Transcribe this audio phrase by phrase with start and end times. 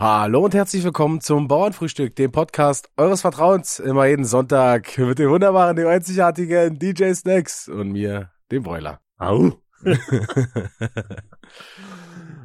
[0.00, 5.28] Hallo und herzlich willkommen zum Bauernfrühstück, dem Podcast eures Vertrauens, immer jeden Sonntag mit dem
[5.28, 9.02] wunderbaren, dem einzigartigen DJ Snacks und mir, dem Broiler.
[9.18, 9.60] Au.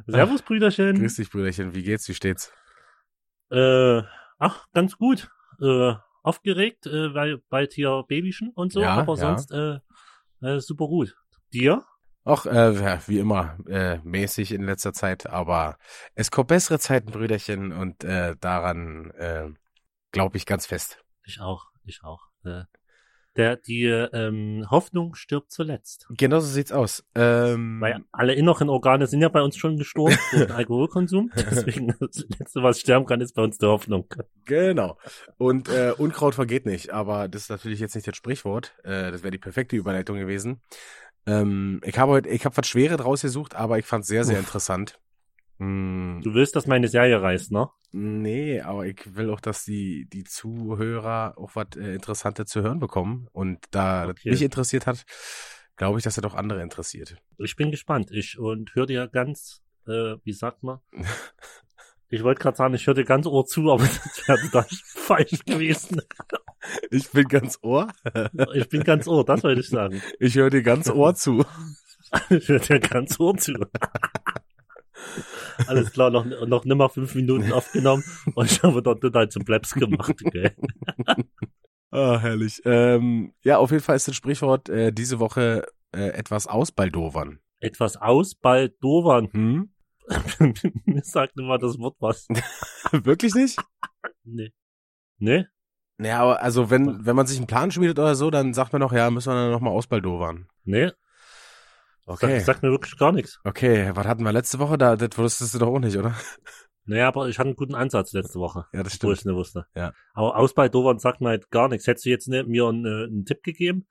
[0.06, 0.98] Servus, Brüderchen.
[0.98, 1.74] Grüß dich, Brüderchen.
[1.74, 2.06] Wie geht's?
[2.10, 2.52] Wie steht's?
[3.50, 4.02] Äh,
[4.38, 5.30] ach, ganz gut.
[5.58, 9.34] Äh, aufgeregt, äh, weil bald hier Babyschen und so, Ja, aber ja.
[9.34, 9.78] sonst äh,
[10.42, 11.16] äh, super gut.
[11.54, 11.86] Dir?
[12.28, 15.78] Ach, äh, wie immer, äh, mäßig in letzter Zeit, aber
[16.16, 19.48] es kommt bessere Zeiten, Brüderchen, und äh, daran äh,
[20.10, 20.98] glaube ich ganz fest.
[21.24, 22.26] Ich auch, ich auch.
[22.44, 22.64] Äh,
[23.36, 26.06] der, die ähm, Hoffnung stirbt zuletzt.
[26.10, 27.04] Genau so sieht's aus.
[27.14, 31.30] Ähm, Weil alle inneren Organe sind ja bei uns schon gestorben durch Alkoholkonsum.
[31.36, 34.06] Deswegen das Letzte, was sterben kann, ist bei uns die Hoffnung.
[34.46, 34.98] Genau.
[35.36, 38.74] Und äh, Unkraut vergeht nicht, aber das ist natürlich jetzt nicht das Sprichwort.
[38.84, 40.62] Äh, das wäre die perfekte Überleitung gewesen.
[41.26, 44.38] Ähm, ich habe heute, ich habe was Schweres rausgesucht, aber ich fand es sehr, sehr
[44.38, 44.46] Uff.
[44.46, 44.98] interessant.
[45.58, 47.68] Mm, Du willst, dass meine Serie reißt, ne?
[47.92, 52.78] nee, aber ich will auch, dass die, die Zuhörer auch was äh, Interessantes zu hören
[52.78, 53.28] bekommen.
[53.32, 54.30] Und da das Okay.
[54.30, 55.04] mich interessiert hat,
[55.76, 57.16] glaube ich, dass er doch andere interessiert.
[57.38, 58.10] Ich bin gespannt.
[58.12, 60.80] Ich und hör dir ganz, äh, wie sagt man?
[62.08, 65.44] Ich wollte gerade sagen, ich höre dir ganz Ohr zu, aber das wäre total falsch
[65.44, 66.00] gewesen.
[66.90, 67.88] Ich bin ganz Ohr.
[68.54, 70.02] Ich bin ganz Ohr, das wollte ich sagen.
[70.18, 71.44] Ich höre dir ganz Ohr zu.
[72.30, 73.52] Ich höre dir ganz Ohr zu.
[75.66, 78.04] Alles klar, noch, noch nimmer fünf Minuten aufgenommen
[78.36, 80.54] und ich habe dort total zum Plebs gemacht, gell?
[81.90, 82.62] Ah, herrlich.
[82.64, 87.40] Ähm, ja, auf jeden Fall ist das Sprichwort äh, diese Woche äh, etwas ausbaldowern.
[87.58, 89.32] Etwas ausbaldowern.
[89.32, 89.70] Hm?
[90.84, 92.26] Mir sagt immer das Wort was.
[92.92, 93.58] Wirklich nicht?
[94.24, 94.52] Nee.
[95.18, 95.46] Nee?
[95.98, 98.80] Naja, aber also wenn, wenn man sich einen Plan schmiedet oder so, dann sagt man
[98.80, 100.46] doch, ja, müssen wir dann nochmal ausbaldowern.
[100.64, 100.92] Nee?
[102.04, 102.36] Okay.
[102.36, 103.40] Sagt, sagt mir wirklich gar nichts.
[103.44, 104.78] Okay, was hatten wir letzte Woche?
[104.78, 106.14] Da, das wusstest du doch auch nicht, oder?
[106.84, 108.66] Naja, aber ich hatte einen guten Ansatz letzte Woche.
[108.72, 109.18] Ja, das Wo stimmt.
[109.18, 109.66] ich nicht wusste.
[109.74, 109.92] Ja.
[110.14, 111.86] Aber Ausbaldowern sagt mir halt gar nichts.
[111.88, 113.88] Hättest du jetzt ne, mir einen, äh, einen Tipp gegeben?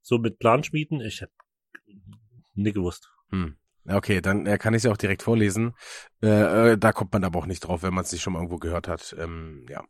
[0.00, 1.02] So mit Planschmieden?
[1.02, 1.32] Ich hätte
[2.54, 3.10] nie gewusst.
[3.28, 3.58] Hm.
[3.90, 5.74] Okay, dann äh, kann ich sie auch direkt vorlesen.
[6.22, 8.40] Äh, äh, da kommt man aber auch nicht drauf, wenn man es nicht schon mal
[8.40, 9.16] irgendwo gehört hat.
[9.18, 9.82] Ähm, ja.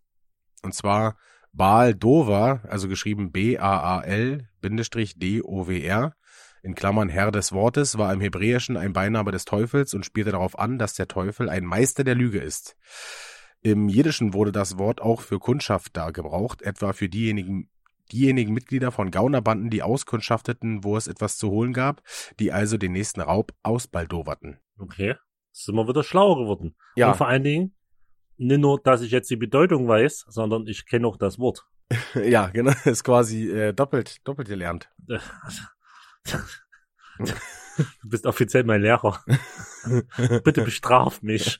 [0.62, 1.16] Und zwar
[1.52, 4.44] Baal Dover, also geschrieben B-A-A-L-D-O-W-R,
[6.62, 10.58] in Klammern Herr des Wortes, war im Hebräischen ein Beiname des Teufels und spielte darauf
[10.58, 12.76] an, dass der Teufel ein Meister der Lüge ist.
[13.60, 17.70] Im Jiddischen wurde das Wort auch für Kundschafter gebraucht, etwa für diejenigen,
[18.12, 22.02] diejenigen Mitglieder von Gaunerbanden, die auskundschafteten, wo es etwas zu holen gab,
[22.40, 24.58] die also den nächsten Raub ausbaldoverten.
[24.78, 25.16] Okay.
[25.52, 26.76] Sind wir wieder schlauer geworden.
[26.96, 27.74] Ja, Und vor allen Dingen,
[28.36, 31.66] nicht nur, dass ich jetzt die Bedeutung weiß, sondern ich kenne auch das Wort.
[32.14, 34.90] ja, genau, ist quasi äh, doppelt, doppelt gelernt.
[38.02, 39.22] Du bist offiziell mein Lehrer.
[40.44, 41.58] Bitte bestraf mich.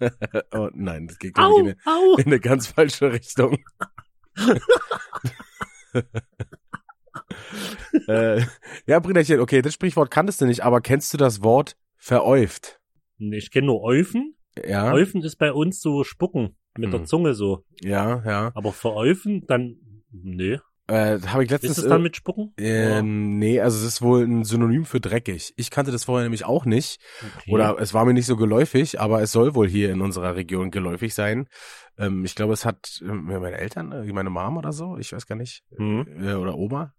[0.51, 2.17] oh nein, das geht Au, in, eine, au.
[2.17, 3.59] in eine ganz falsche Richtung.
[8.09, 8.43] äh,
[8.87, 12.81] ja, Brüderchen, okay, das Sprichwort kanntest du nicht, aber kennst du das Wort veräuft?
[13.19, 14.37] Nee, Ich kenne nur Eufen.
[14.67, 16.57] Ja, Eufen ist bei uns so spucken.
[16.77, 16.91] Mit Hm.
[16.93, 17.65] der Zunge so.
[17.81, 18.53] ja, ja.
[18.55, 19.77] Aber veräufen, dann,
[20.13, 20.59] nee.
[20.89, 22.55] Äh, habe ich letztens Ist es dann mit Spucken?
[22.57, 25.53] Ähm, nee, also es ist wohl ein Synonym für dreckig.
[25.57, 27.01] Ich kannte das vorher nämlich auch nicht.
[27.21, 27.53] Okay.
[27.53, 30.71] Oder es war mir nicht so geläufig, aber es soll wohl hier in unserer Region
[30.71, 31.47] geläufig sein.
[31.99, 35.37] Ähm, ich glaube, es hat äh, meine Eltern, meine Mom oder so, ich weiß gar
[35.37, 35.63] nicht.
[35.77, 36.07] Hm.
[36.27, 36.95] Äh, oder Oma.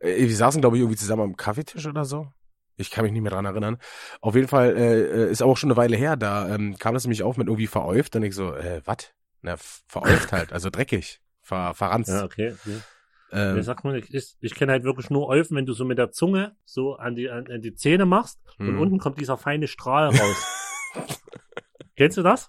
[0.00, 2.26] Äh, wir saßen, glaube ich, irgendwie zusammen am Kaffeetisch oder so.
[2.76, 3.78] Ich kann mich nicht mehr dran erinnern.
[4.20, 6.16] Auf jeden Fall äh, äh, ist auch schon eine Weile her.
[6.16, 8.16] Da ähm, kam das nämlich auf mit irgendwie veräuft.
[8.16, 9.12] Und ich so, äh, was?
[9.42, 11.20] Na, veräuft halt, also dreckig.
[11.40, 12.10] Ver, verranzt.
[12.10, 12.52] Ja, okay.
[12.52, 12.80] okay.
[13.32, 15.84] Ähm, Mir sagt man, ich, ich, ich kenne halt wirklich nur Eufen, wenn du so
[15.84, 18.80] mit der Zunge so an die, an, an die Zähne machst und hm.
[18.80, 20.88] unten kommt dieser feine Strahl raus.
[21.96, 22.46] Kennst du das?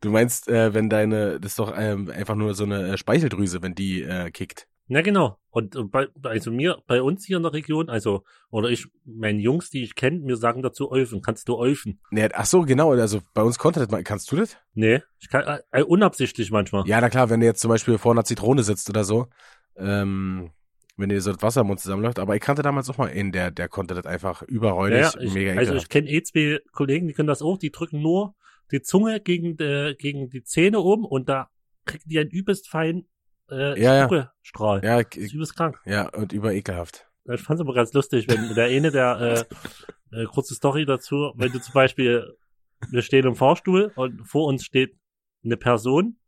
[0.00, 3.62] Du meinst, äh, wenn deine, das ist doch ähm, einfach nur so eine äh, Speicheldrüse,
[3.62, 4.66] wenn die äh, kickt.
[4.88, 5.38] Na genau.
[5.50, 9.70] Und bei, also mir, bei uns hier in der Region, also, oder ich, meine Jungs,
[9.70, 11.22] die ich kenne, mir sagen dazu Eufen.
[11.22, 11.98] Kannst du Eufen?
[12.10, 14.56] Nee, ach so, genau, also bei uns konnte das mal, kannst du das?
[14.74, 16.86] Nee, ich kann, äh, unabsichtlich manchmal.
[16.86, 19.28] Ja, na klar, wenn du jetzt zum Beispiel vor einer Zitrone sitzt oder so,
[19.76, 20.50] ähm,
[20.96, 23.32] wenn dir so das Wasser im Mund zusammenläuft, aber ich kannte damals auch mal einen,
[23.32, 27.08] der, der konnte das einfach überräudig, Ja, ich, mega also ich kenne eh zwei Kollegen,
[27.08, 28.34] die können das auch, die drücken nur
[28.72, 31.50] die Zunge gegen, äh, gegen die Zähne um und da
[31.86, 33.08] kriegen die einen übelst feinen
[33.50, 34.04] äh, Ja, ja.
[34.42, 34.80] Spuckestrahl.
[34.84, 35.80] ja, ist k- übelst krank.
[35.84, 37.06] ja, und über ekelhaft.
[37.32, 39.46] Ich fand's aber ganz lustig, wenn der eine, der,
[40.12, 42.36] äh, äh, kurze Story dazu, wenn du zum Beispiel,
[42.90, 44.96] wir stehen im Fahrstuhl und vor uns steht
[45.44, 46.18] eine Person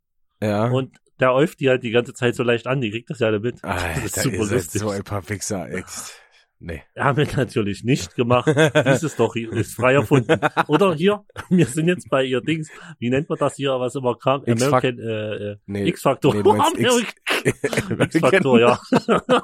[0.41, 0.65] Ja.
[0.69, 3.31] und der äuft die halt die ganze Zeit so leicht an, die kriegt das ja
[3.31, 3.63] nicht mit.
[3.63, 4.81] Alter, das ist super ihr lustig.
[4.81, 6.13] so ein paar Wichser, echt.
[6.61, 6.83] Nee.
[6.97, 8.47] Haben wir natürlich nicht gemacht.
[8.85, 10.39] Diese Story ist frei erfunden.
[10.67, 12.69] Oder hier, wir sind jetzt bei ihr Dings.
[12.99, 14.43] Wie nennt man das hier, was immer kam?
[14.45, 15.87] American äh, äh, Nee.
[15.87, 16.33] X-Factor.
[16.33, 16.43] Nee,
[18.03, 18.77] X-Factor, ja.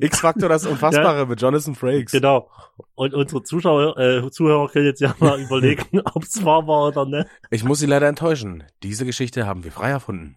[0.00, 2.12] X-Factor, das Unfassbare mit Jonathan Frakes.
[2.12, 2.48] Genau.
[2.94, 7.04] Und unsere Zuschauer, äh, Zuhörer können jetzt ja mal überlegen, ob es wahr war oder
[7.04, 7.26] ne.
[7.50, 8.64] Ich muss Sie leider enttäuschen.
[8.82, 10.36] Diese Geschichte haben wir frei erfunden.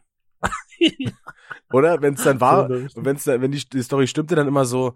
[1.71, 4.93] Oder wenn es dann war, wenn es wenn die, die Story stimmte, dann immer so.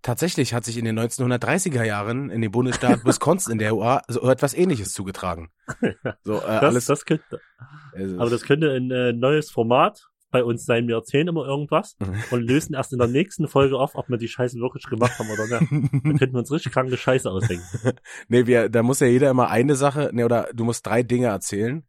[0.00, 4.30] Tatsächlich hat sich in den 1930er Jahren in dem Bundesstaat Wisconsin in der UA so
[4.30, 5.50] etwas Ähnliches zugetragen.
[6.22, 6.86] So äh, das, alles.
[6.86, 7.40] das könnte,
[7.94, 10.86] äh, aber das könnte ein äh, neues Format bei uns sein.
[10.86, 11.96] Wir erzählen immer irgendwas
[12.30, 15.30] und lösen erst in der nächsten Folge auf, ob wir die Scheiße wirklich gemacht haben
[15.30, 15.72] oder nicht.
[15.72, 17.64] Dann könnten wir uns richtig kranke Scheiße ausdenken.
[18.28, 21.26] nee, wir, da muss ja jeder immer eine Sache, nee, oder du musst drei Dinge
[21.26, 21.84] erzählen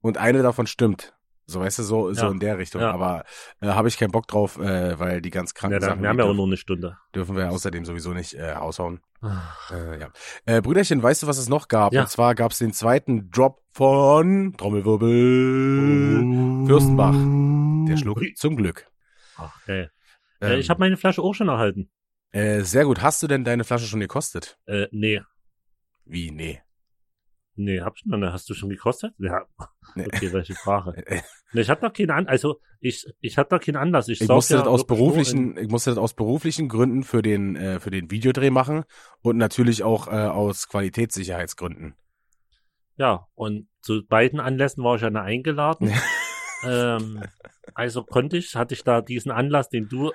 [0.00, 1.14] und eine davon stimmt.
[1.46, 2.30] So weißt du, so, so Ja.
[2.30, 2.80] in der Richtung.
[2.82, 2.92] Ja.
[2.92, 3.24] Aber
[3.60, 6.08] äh, habe ich keinen Bock drauf, äh, weil die ganz kranken Ja, dann, Sachen wir
[6.08, 6.96] haben ja auch nur eine Stunde.
[7.14, 9.00] dürfen wir außerdem sowieso nicht äh, aushauen.
[9.70, 10.08] Äh, ja.
[10.46, 11.92] äh, Brüderchen, weißt du, was es noch gab?
[11.92, 12.02] Ja.
[12.02, 17.14] Und zwar gab es den zweiten Drop von Trommelwirbel Fürstenbach.
[17.88, 18.34] Der Schluck Ui.
[18.34, 18.88] zum Glück.
[19.36, 19.88] Ach, ey.
[20.40, 21.90] Ähm, äh, ich habe meine Flasche auch schon erhalten.
[22.32, 23.02] äh, sehr gut.
[23.02, 24.58] Hast du denn deine Flasche schon gekostet?
[24.66, 25.20] Äh, nee.
[26.04, 26.30] Wie?
[26.30, 26.62] Nee.
[27.54, 28.18] Nee, hab schon.
[28.18, 28.32] ne?
[28.32, 29.14] Hast du schon gekostet?
[29.18, 29.42] Ja.
[29.94, 30.06] Nee.
[30.06, 30.94] Okay, welche Frage?
[31.06, 31.20] Äh,
[31.54, 34.08] Nee, ich hatte noch keinen An also ich ich hatte noch keinen Anlass.
[34.08, 37.56] Ich, Ich musste ja das aus beruflichen, ich musste das aus beruflichen Gründen für den
[37.56, 38.84] äh, für den Videodreh machen
[39.20, 41.94] und natürlich auch äh, aus Qualitätssicherheitsgründen.
[42.96, 45.92] Ja, und zu beiden Anlässen war ich ja noch eingeladen.
[46.64, 47.22] ähm,
[47.74, 50.12] also konnte ich, hatte ich da diesen Anlass, den du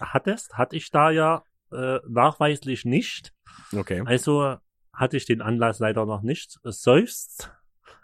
[0.00, 1.42] hattest, hatte ich da ja
[1.72, 3.34] äh, nachweislich nicht.
[3.76, 4.02] Okay.
[4.04, 4.56] Also
[4.98, 6.58] hatte ich den Anlass leider noch nicht.
[6.64, 7.50] Es seufzt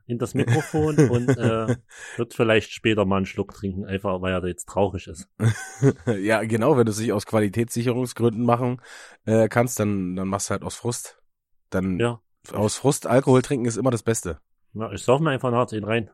[0.06, 1.76] in das Mikrofon und äh,
[2.16, 5.28] wird vielleicht später mal einen Schluck trinken, einfach weil er jetzt traurig ist.
[6.06, 8.80] ja, genau, wenn du es nicht aus Qualitätssicherungsgründen machen
[9.24, 11.22] äh, kannst, dann dann machst du halt aus Frust.
[11.70, 12.20] Dann Ja.
[12.52, 14.40] aus Frust Alkohol trinken ist immer das Beste.
[14.74, 16.10] Ja, ich sauf mir einfach nach den rein.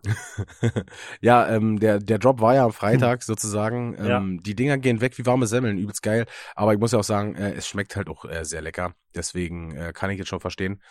[1.20, 3.94] ja, ähm, der, der Drop war ja am Freitag sozusagen.
[3.98, 4.22] Ähm, Ja.
[4.42, 6.26] Die Dinger gehen weg wie warme Semmeln, übelst geil.
[6.54, 8.94] Aber ich muss ja auch sagen, äh, es schmeckt halt auch äh, sehr lecker.
[9.14, 10.82] Deswegen äh, kann ich jetzt schon verstehen.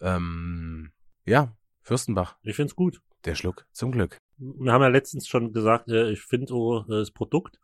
[0.00, 0.90] Ähm,
[1.24, 3.00] ja, Fürstenbach, Ich find's gut.
[3.24, 4.18] der Schluck zum Glück.
[4.38, 7.58] Wir haben ja letztens schon gesagt, äh, ich finde so äh, das Produkt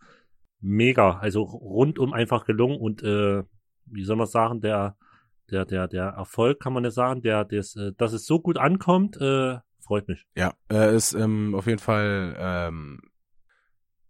[0.61, 3.43] mega, also rundum einfach gelungen und äh,
[3.87, 4.97] wie soll man sagen, der
[5.53, 8.59] der der der Erfolg kann man ja sagen, der das äh, dass es so gut
[8.59, 10.25] ankommt, äh, freut mich.
[10.35, 13.01] Ja, äh, ist ähm, auf jeden Fall ähm,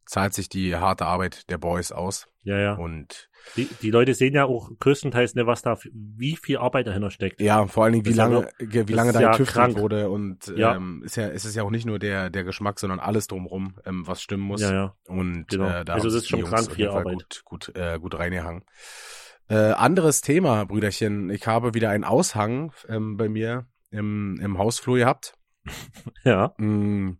[0.07, 2.29] zahlt sich die harte Arbeit der Boys aus.
[2.45, 2.75] Ja, ja.
[2.75, 7.11] Und Die, die Leute sehen ja auch größtenteils nicht, was da wie viel Arbeit dahinter
[7.11, 7.41] steckt.
[7.41, 9.31] ja, vor allen Dingen, wie Das ist ja lange, ge- wie lange ist da ja
[9.31, 10.75] getüftelt wurde und Ja.
[10.75, 13.79] ähm, ist ja, ist es ja auch nicht nur der der Geschmack, sondern alles drumrum,
[13.87, 14.61] ähm, was stimmen muss.
[14.61, 14.97] Ja, ja.
[15.07, 15.69] Und Genau.
[15.71, 17.15] äh, da Also sich ist schon Jungs krank viel Arbeit.
[17.15, 18.65] Gut, gut, äh, gut reingehangen.
[19.49, 21.31] Äh, anderes Thema, Brüderchen.
[21.31, 25.35] Ich habe wieder einen Aushang ähm, bei mir im, im Hausflur gehabt.
[26.25, 26.55] Ja.
[26.59, 27.19] Mm,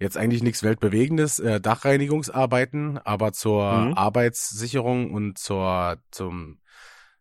[0.00, 3.94] Jetzt eigentlich nichts Weltbewegendes, äh, Dachreinigungsarbeiten, aber zur Mhm.
[3.94, 6.60] Arbeitssicherung und zur zum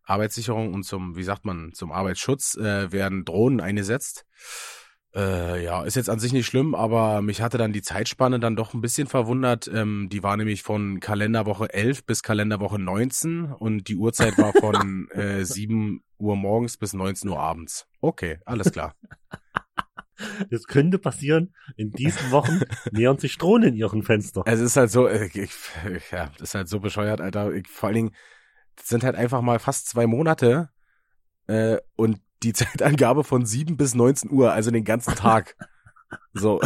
[0.04, 4.26] Arbeitssicherung und zum, wie sagt man, zum Arbeitsschutz äh, werden Drohnen eingesetzt.
[5.18, 8.56] Äh, ja, ist jetzt an sich nicht schlimm, aber mich hatte dann die Zeitspanne dann
[8.56, 9.68] doch ein bisschen verwundert.
[9.68, 15.10] Ähm, die war nämlich von Kalenderwoche 11 bis Kalenderwoche 19 und die Uhrzeit war von
[15.14, 17.88] äh, 7 Uhr morgens bis 19 Uhr abends.
[18.00, 18.94] Okay, alles klar.
[20.50, 21.54] Das könnte passieren.
[21.76, 24.42] In diesen Wochen nähern sich Drohnen in ihren Fenster.
[24.46, 25.52] Es ist halt so, äh, ich,
[26.12, 27.54] ja, das ist halt so bescheuert, Alter.
[27.54, 28.16] Ich, vor allen Dingen,
[28.76, 30.70] das sind halt einfach mal fast zwei Monate
[31.46, 35.56] äh, und die Zeitangabe von 7 bis 19 Uhr, also den ganzen Tag.
[36.34, 36.62] so.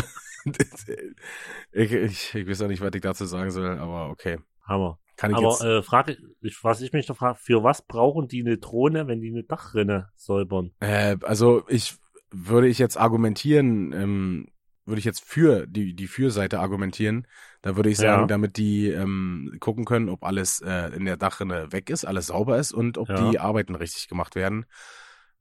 [1.71, 4.39] ich, ich, ich weiß auch nicht, was ich dazu sagen soll, aber okay.
[4.63, 4.99] Hammer.
[5.17, 5.61] Kann ich Aber jetzt.
[5.61, 9.21] äh, frage ich, was ich mich noch frage, für was brauchen die eine Drohne, wenn
[9.21, 10.71] die eine Dachrinne säubern?
[10.79, 11.95] Äh, also ich
[12.31, 14.47] würde ich jetzt argumentieren, ähm,
[14.85, 17.27] würde ich jetzt für die die Fürseite argumentieren,
[17.61, 18.27] da würde ich sagen, Ja.
[18.27, 22.57] damit die ähm, gucken können, ob alles äh, in der Dachrinne weg ist, alles sauber
[22.57, 23.29] ist und ob Ja.
[23.29, 24.65] die Arbeiten richtig gemacht werden.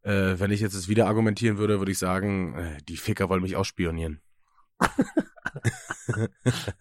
[0.02, 3.42] Äh, wenn ich jetzt es wieder argumentieren würde, würde ich sagen, äh, die Ficker wollen
[3.42, 4.20] mich ausspionieren.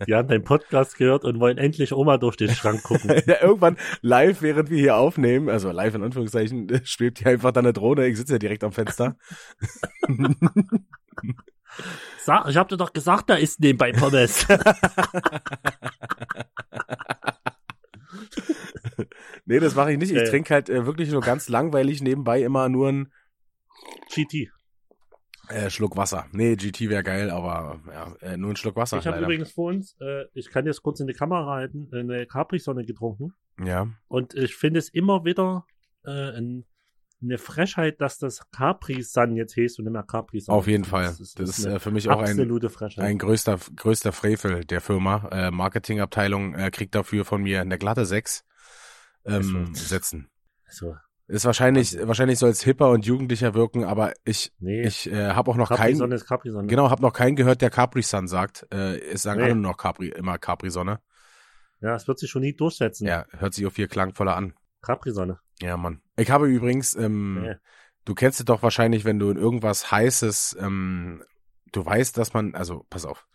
[0.07, 3.09] Die haben deinen Podcast gehört und wollen endlich Oma durch den Schrank gucken.
[3.25, 7.65] ja, irgendwann live, während wir hier aufnehmen, also live in Anführungszeichen, schwebt hier einfach dann
[7.65, 8.07] eine Drohne.
[8.07, 9.17] Ich sitze ja direkt am Fenster.
[12.23, 14.47] Sag, ich hab dir doch gesagt, da ist nebenbei Pommes.
[19.49, 20.11] Nee, das mache ich nicht.
[20.11, 20.29] Ich Äh.
[20.29, 23.11] trinke halt äh, wirklich nur ganz langweilig nebenbei immer nur einen
[24.13, 24.49] GT.
[25.49, 26.27] äh, Schluck Wasser.
[26.31, 28.97] Nee, GT wäre geil, aber ja, äh, nur einen Schluck Wasser.
[28.99, 32.25] Ich habe übrigens vor uns, äh, ich kann jetzt kurz in die Kamera halten, eine
[32.27, 33.33] Capri-Sonne getrunken.
[33.63, 33.87] Ja.
[34.07, 35.65] Und ich finde es immer wieder
[36.05, 36.65] äh, ein,
[37.21, 40.53] eine Frechheit, dass das Capri-Sun jetzt heißt und nicht mehr Capri-Sun.
[40.53, 41.05] Auf jeden Fall.
[41.05, 43.03] Das ist, ist eine äh, für mich auch ein, absolute Frechheit.
[43.03, 45.27] ein größter, größter Frevel der Firma.
[45.31, 48.45] Äh, Marketingabteilung äh, kriegt dafür von mir eine glatte 6
[49.25, 50.29] ähm, Also- setzen.
[50.65, 50.95] also,
[51.27, 55.51] Ist wahrscheinlich, wahrscheinlich soll es hipper und jugendlicher wirken, aber ich, nee, ich äh, habe
[55.51, 56.67] auch noch Capri-Sonne keinen, ist Capri-Sonne.
[56.67, 58.65] genau, habe noch keinen gehört, der Capri Sun sagt.
[58.73, 59.45] Äh, es sagen Nee.
[59.45, 60.99] alle nur noch Capri, immer Capri Sonne.
[61.81, 63.05] Ja, es wird sich schon nie durchsetzen.
[63.07, 64.53] Ja, hört sich auf viel klangvoller an.
[64.81, 65.39] Capri-Sonne.
[65.61, 66.01] Ja, Mann.
[66.17, 67.55] Ich habe übrigens, ähm, Nee.
[68.05, 71.23] du kennst es doch wahrscheinlich, wenn du in irgendwas heißes, ähm,
[71.71, 73.27] du weißt, dass man, also pass auf,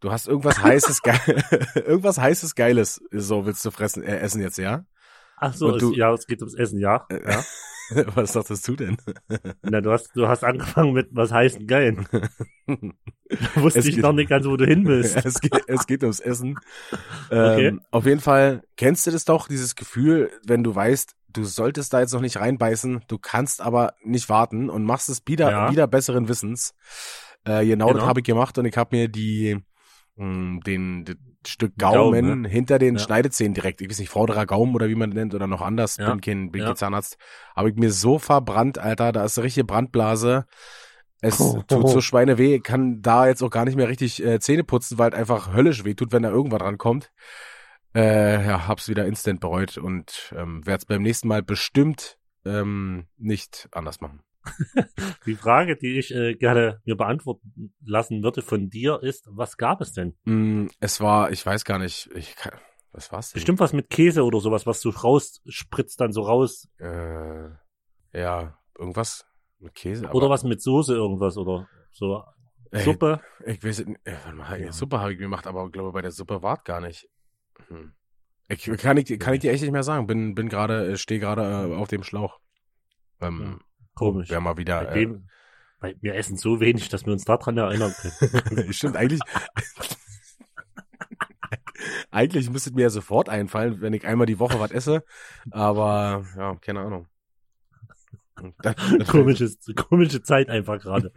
[0.00, 1.12] du hast irgendwas heißes, ge
[1.84, 4.84] irgendwas heißes Geiles, so willst du fressen, äh, essen jetzt, ja?
[5.40, 7.06] Ach so, es, du- ja, es geht ums Essen, ja.
[7.10, 7.44] Äh, ja.
[8.14, 8.98] Was dachtest du denn?
[9.62, 12.06] Na, du hast, du hast angefangen mit was heißen Geilen.
[12.12, 12.20] Da
[13.56, 15.16] wusste Es ich geht- noch nicht ganz, wo du hin willst.
[15.16, 16.56] es, geht, es geht ums Essen.
[17.26, 17.66] Okay.
[17.66, 21.92] Ähm, auf jeden Fall kennst du das doch, dieses Gefühl, wenn du weißt, du solltest
[21.92, 25.70] da jetzt noch nicht reinbeißen, du kannst aber nicht warten und machst es wieder, Ja.
[25.72, 26.74] wieder besseren Wissens.
[27.44, 28.06] Äh, genau, das Genau.
[28.06, 29.58] habe ich gemacht und ich habe mir die
[30.16, 33.02] mh, den, den Stück Gaumen, Gaumen hinter den Ja.
[33.02, 35.96] Schneidezähnen direkt, ich weiß nicht, vorderer Gaumen oder wie man den nennt oder noch anders,
[35.96, 36.10] Ja.
[36.10, 36.68] bin kein, bin Ja.
[36.68, 37.16] kein Zahnarzt,
[37.56, 40.46] habe ich mir so verbrannt, Alter, da ist eine richtige Brandblase.
[41.22, 41.62] Es Oh.
[41.68, 44.64] tut so Schweine weh, ich kann da jetzt auch gar nicht mehr richtig äh, Zähne
[44.64, 47.10] putzen, weil es einfach höllisch weh tut, wenn da irgendwas dran kommt.
[47.94, 53.06] Äh, ja, hab's wieder instant bereut und ähm, werde es beim nächsten Mal bestimmt ähm,
[53.18, 54.20] nicht anders machen.
[55.26, 59.80] Die Frage, die ich äh, gerne mir beantworten lassen würde von dir ist, was gab
[59.80, 60.16] es denn?
[60.24, 62.52] Mm, es war, ich weiß gar nicht, ich kann,
[62.92, 63.38] was war's denn?
[63.38, 66.68] Bestimmt was mit Käse oder sowas, was du rausspritzt dann so raus.
[66.78, 67.50] Äh,
[68.12, 69.26] ja, irgendwas
[69.58, 70.06] mit Käse.
[70.08, 72.24] Oder was mit Soße irgendwas oder so.
[72.72, 73.20] Ey, Suppe.
[73.44, 74.72] Ich weiß nicht, äh, mal, Ja.
[74.72, 77.08] Suppe habe ich gemacht, aber ich glaube bei der Suppe wart gar nicht.
[77.68, 77.92] Hm.
[78.48, 80.06] Ich, kann ich, kann ich dir echt nicht mehr sagen.
[80.06, 82.40] Bin, bin gerade, stehe gerade äh, auf dem Schlauch.
[83.20, 83.60] Ähm,
[83.94, 84.30] Komisch.
[84.30, 84.84] Wäre mal wieder.
[84.84, 85.28] Bei Äh, wem,
[85.80, 88.12] weil wir essen so wenig, dass wir uns daran erinnern können.
[88.72, 89.20] Stimmt, eigentlich.
[92.10, 95.04] eigentlich müsste mir ja sofort einfallen, wenn ich einmal die Woche was esse.
[95.50, 97.06] Aber ja, keine Ahnung.
[98.62, 101.12] Das, das Komisches, komische Zeit einfach gerade.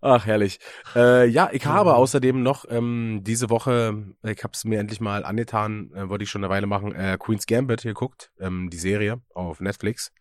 [0.00, 0.60] Ach, herrlich.
[0.94, 5.24] Äh, ja, ich habe außerdem noch ähm, diese Woche, ich habe es mir endlich mal
[5.24, 9.20] angetan, äh, wollte ich schon eine Weile machen, äh, Queen's Gambit geguckt, ähm, die Serie
[9.34, 10.12] auf Netflix.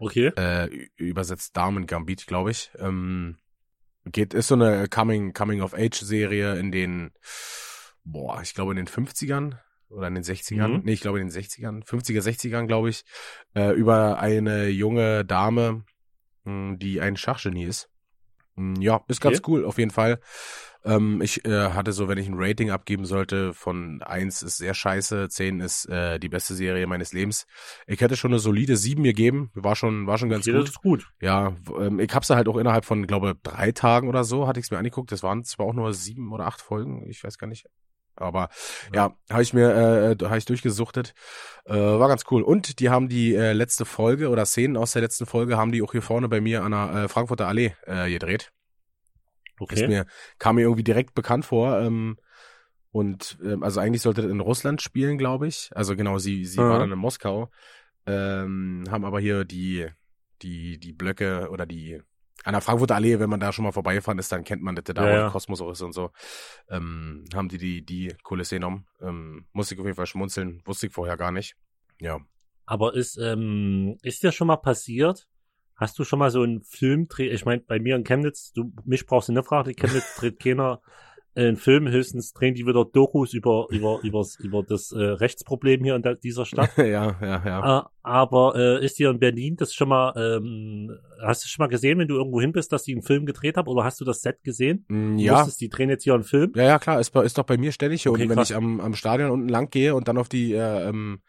[0.00, 0.32] Okay.
[0.36, 2.72] Äh, übersetzt Damen Gambit, glaube ich.
[2.78, 3.38] Ähm,
[4.04, 7.12] geht, ist so eine Coming, Coming of Age Serie in den,
[8.02, 9.58] boah, ich glaube in den 50ern
[9.90, 10.78] oder in den 60ern.
[10.78, 10.80] Mhm.
[10.84, 13.04] Nee, ich glaube in den 60ern, 50er, 60ern, glaube ich,
[13.54, 15.84] äh, über eine junge Dame,
[16.44, 17.88] mh, die ein Schachgenie ist.
[18.56, 19.46] Mm, Ja, ist ganz Okay.
[19.48, 20.20] cool, auf jeden Fall.
[20.84, 24.74] Ähm, ich äh, hatte so, wenn ich ein Rating abgeben sollte, von eins ist sehr
[24.74, 27.46] scheiße, zehn ist äh, die beste Serie meines Lebens.
[27.86, 30.68] Ich hätte schon eine solide sieben gegeben, war schon, war schon ganz okay, das gut.
[30.68, 31.06] ist gut.
[31.20, 34.70] Ja, ähm, ich hab's halt auch innerhalb von, glaube drei Tagen oder so, hatte ich's
[34.70, 35.10] mir angeguckt.
[35.10, 37.66] Das waren zwar auch nur sieben oder acht Folgen, ich weiß gar nicht.
[38.16, 38.48] Aber
[38.94, 41.14] ja, habe ich mir, äh, habe ich durchgesuchtet.
[41.64, 42.42] Äh, war ganz cool.
[42.42, 45.82] Und die haben die äh, letzte Folge oder Szenen aus der letzten Folge haben die
[45.82, 48.52] auch hier vorne bei mir an der äh, Frankfurter Allee äh, gedreht.
[49.60, 49.88] Ist Okay.
[49.88, 50.06] mir,
[50.38, 51.78] kam mir irgendwie direkt bekannt vor.
[51.80, 52.16] Ähm,
[52.90, 55.70] und ähm, also eigentlich sollte das in Russland spielen, glaube ich.
[55.74, 56.68] Also genau, sie, sie Mhm.
[56.68, 57.50] war dann in Moskau.
[58.06, 59.88] Ähm, haben aber hier die,
[60.42, 62.00] die, die Blöcke oder die
[62.44, 64.84] an der Frankfurter Allee, wenn man da schon mal vorbeifahren ist, dann kennt man das,
[64.84, 65.30] da Ja, wo ja.
[65.30, 66.10] Kosmos auch ist und so.
[66.68, 68.86] Ähm, haben die die, die Kulisse genommen.
[69.00, 71.56] Ähm, musste ich auf jeden Fall schmunzeln, wusste ich vorher gar nicht.
[72.00, 72.20] Ja.
[72.66, 75.26] Aber ist, ähm, ist dir schon mal passiert?
[75.74, 77.28] Hast du schon mal so einen Filmdreh?
[77.30, 80.38] Ich meine, bei mir in Chemnitz, du, mich brauchst du nicht fragen, in Chemnitz dreht
[80.38, 80.80] keiner
[81.34, 85.82] äh, einen Film, höchstens drehen die wieder Dokus über, über, übers, über das äh, Rechtsproblem
[85.84, 86.70] hier in der, dieser Stadt.
[86.76, 86.84] ja,
[87.20, 87.62] ja, ja.
[87.62, 91.68] Ah, aber äh, ist dir in Berlin das schon mal, ähm, hast du schon mal
[91.68, 93.68] gesehen, wenn du irgendwo hin bist, dass die einen Film gedreht haben?
[93.68, 94.84] Oder hast du das Set gesehen?
[94.88, 96.52] Mm, ja, wusstest, die drehen jetzt hier einen Film?
[96.54, 98.50] Ja, ja, klar, ist, ist doch bei mir ständig hier Okay, unten, wenn krass.
[98.50, 101.20] ich am, am Stadion unten lang gehe und dann auf die äh, ähm,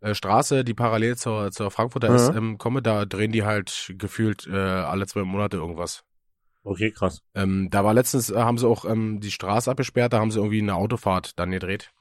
[0.00, 2.14] äh, Straße, die parallel zur, zur Frankfurter Mhm.
[2.14, 6.04] ist, ähm, komme, da drehen die halt gefühlt äh, alle zwei Monate irgendwas.
[6.62, 7.22] Okay, krass.
[7.34, 10.38] Ähm, da war letztens, äh, haben sie auch ähm, die Straße abgesperrt, da haben sie
[10.38, 11.92] irgendwie eine Autofahrt dann gedreht.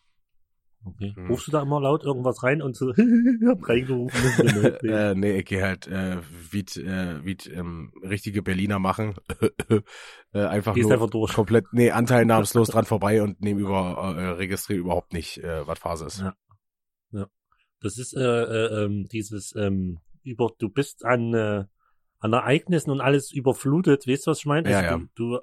[0.84, 1.14] Okay.
[1.16, 1.28] Mhm.
[1.28, 2.88] Rufst du da immer laut irgendwas rein und so,
[3.48, 4.84] hab reingerufen.
[4.84, 6.18] äh, nee, ich gehe halt, äh,
[6.52, 9.16] wie äh, wie ähm, richtige Berliner machen.
[10.34, 11.34] äh, einfach Gehst nur einfach durch.
[11.34, 16.06] komplett, nee, anteilnahmslos dran vorbei und nehmen über, äh, registrieren überhaupt nicht, äh, was Phase
[16.06, 16.20] ist.
[16.20, 16.36] Ja.
[17.82, 21.66] Das ist äh, äh, ähm, dieses ähm, über du bist an äh,
[22.20, 24.68] an Ereignissen und alles überflutet, weißt du, was ich meine?
[24.68, 24.98] Ja, Also ja.
[24.98, 25.40] Du, du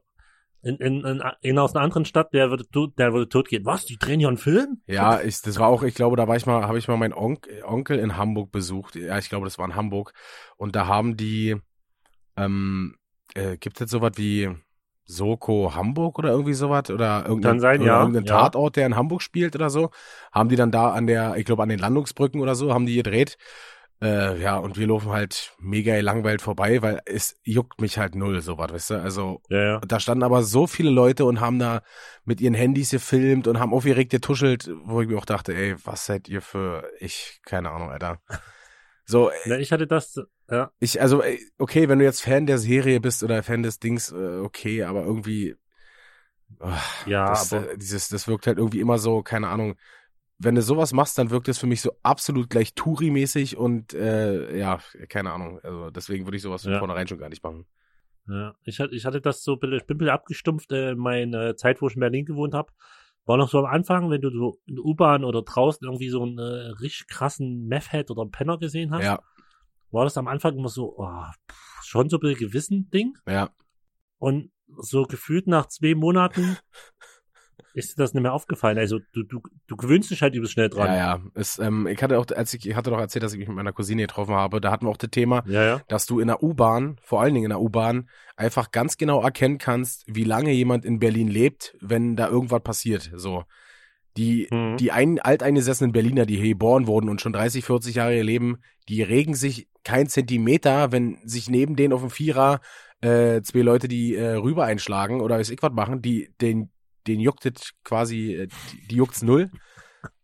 [0.62, 3.64] in, in, in, in aus einer anderen Stadt, der würde, tot- der würde tot gehen.
[3.66, 3.87] Was?
[3.87, 4.83] Die drehen hier einen Film?
[4.87, 7.14] Ja, ich, das war auch, ich glaube, da war ich mal, habe ich mal meinen
[7.14, 8.97] Onk, Onkel in Hamburg besucht.
[8.97, 10.12] Ja, ich glaube, das war in Hamburg.
[10.57, 11.57] Und da haben die,
[12.37, 12.97] ähm,
[13.35, 14.50] äh, gibt es jetzt sowas wie
[15.07, 16.90] Soko Hamburg oder irgendwie sowas?
[16.90, 18.26] Oder irgendein, sein, oder ja, irgendein ja.
[18.26, 19.90] Tatort, der in Hamburg spielt oder so.
[20.33, 22.97] Haben die dann da an der, ich glaube, an den Landungsbrücken oder so, haben die
[22.97, 23.38] gedreht.
[24.02, 28.40] Äh, ja, und wir laufen halt mega langweilt vorbei, weil es juckt mich halt null,
[28.40, 28.94] sowas, weißt du?
[29.00, 29.80] Also, Ja, ja.
[29.80, 31.82] da standen aber so viele Leute und haben da
[32.24, 36.06] mit ihren Handys gefilmt und haben aufgeregt getuschelt, wo ich mir auch dachte, ey, was
[36.06, 38.20] seid ihr für, ich, keine Ahnung, Alter.
[39.06, 40.18] So, Na, ich hatte das,
[40.50, 43.78] ja, ich, also, ey, okay, wenn du jetzt Fan der Serie bist oder Fan des
[43.78, 45.56] Dings, äh, okay, aber irgendwie,
[46.60, 49.76] ah, ja, das, aber, äh, dieses, das wirkt halt irgendwie immer so, keine Ahnung,
[50.38, 54.56] wenn du sowas machst, dann wirkt es für mich so absolut gleich Touri-mäßig und, äh,
[54.58, 56.78] ja, keine Ahnung, also deswegen würde ich sowas von Ja.
[56.78, 57.66] vornherein schon gar nicht machen.
[58.28, 58.54] ja.
[58.64, 61.56] Ich hatte, ich hatte das so, ein bisschen- ich bin ein bisschen abgestumpft, äh, meine
[61.56, 62.72] Zeit, wo ich in Berlin gewohnt habe.
[63.26, 66.22] War noch so am Anfang, wenn du so in der U-Bahn oder draußen irgendwie so
[66.22, 69.22] einen äh, richtig krassen Meth-Head oder einen Penner gesehen hast, Ja,
[69.90, 73.14] war das am Anfang immer so, oh, pff, schon so ein bisschen Gewissen-Ding.
[73.28, 73.50] ja,
[74.18, 76.56] Und so gefühlt nach zwei Monaten
[77.75, 78.78] ist dir das nicht mehr aufgefallen.
[78.78, 80.87] Also du, du, du gewöhnst dich halt übelst schnell dran.
[80.87, 81.21] Ja, ja.
[81.35, 83.57] Es, ähm, ich hatte auch, als ich, ich hatte doch erzählt, dass ich mich mit
[83.57, 85.64] meiner Cousine getroffen habe, da hatten wir auch das Thema, ja.
[85.64, 85.81] ja.
[85.88, 89.59] dass du in der U-Bahn, vor allen Dingen in der U-Bahn, einfach ganz genau erkennen
[89.59, 93.11] kannst, wie lange jemand in Berlin lebt, wenn da irgendwas passiert.
[93.14, 93.45] So.
[94.16, 94.76] Die, Mhm.
[94.76, 98.59] die ein, alteingesessenen Berliner, die hier geboren wurden und schon 30, 40 Jahre hier leben,
[98.88, 102.61] die regen sich kein Zentimeter, wenn sich neben denen auf dem Vierer
[103.00, 106.71] äh, zwei Leute, die äh, rüber einschlagen oder weiß ich was machen, die, den,
[107.06, 108.49] den juckt es quasi, äh,
[108.90, 109.50] die, juckt's null.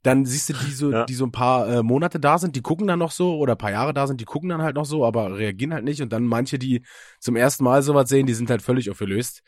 [0.02, 1.04] Dann siehst du die so, Ja.
[1.04, 3.58] die so ein paar äh, Monate da sind, die gucken dann noch so oder ein
[3.58, 6.00] paar Jahre da sind, die gucken dann halt noch so, aber reagieren halt nicht.
[6.00, 6.84] Und dann manche, die
[7.18, 9.42] zum ersten Mal sowas sehen, die sind halt völlig aufgelöst.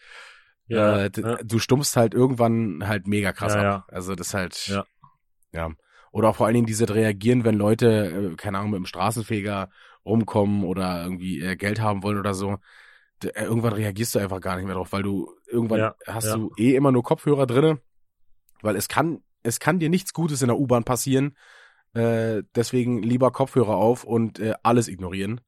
[0.69, 1.37] Ja, äh, ja.
[1.43, 3.85] Du stumpfst halt irgendwann halt mega krass Ja, ab.
[3.89, 4.85] Also das halt, Ja.
[5.53, 5.71] ja.
[6.12, 9.71] Oder auch vor allen Dingen diese reagieren, wenn Leute, äh, keine Ahnung, mit dem Straßenfeger
[10.05, 12.59] rumkommen oder irgendwie äh, Geld haben wollen oder so.
[13.25, 16.37] Äh, irgendwann reagierst du einfach gar nicht mehr drauf, weil du irgendwann Ja, hast ja.
[16.37, 17.81] du eh immer nur Kopfhörer drinne,
[18.62, 21.37] weil es kann, es kann dir nichts Gutes in der U-Bahn passieren.
[21.95, 25.41] Äh, deswegen lieber Kopfhörer auf und äh, alles ignorieren.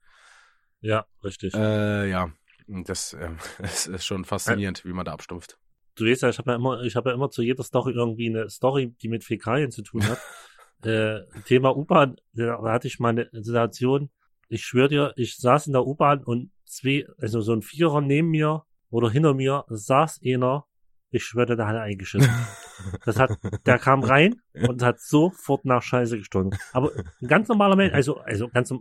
[0.80, 1.54] ja, richtig.
[1.54, 2.30] Äh, ja,
[2.66, 5.58] Und das, äh, das ist schon faszinierend, wie man da abstumpft.
[5.96, 8.28] du weißt ja, ich habe ja immer, ich habe ja immer zu jeder Story irgendwie
[8.28, 10.18] eine Story, die mit Fäkalien zu tun hat.
[10.84, 14.10] äh, Thema U-Bahn, da da hatte ich mal eine Situation,
[14.48, 18.28] ich schwöre dir, ich saß in der U-Bahn und zwei, also so ein Vierer neben
[18.28, 20.66] mir oder hinter mir saß einer,
[21.10, 22.30] ich schwöre, der hat eingeschissen.
[23.04, 24.36] Das hat, der kam rein
[24.68, 26.56] und hat sofort nach Scheiße gestunken.
[26.72, 28.72] Aber ein ganz normaler Mensch, also, also ganz,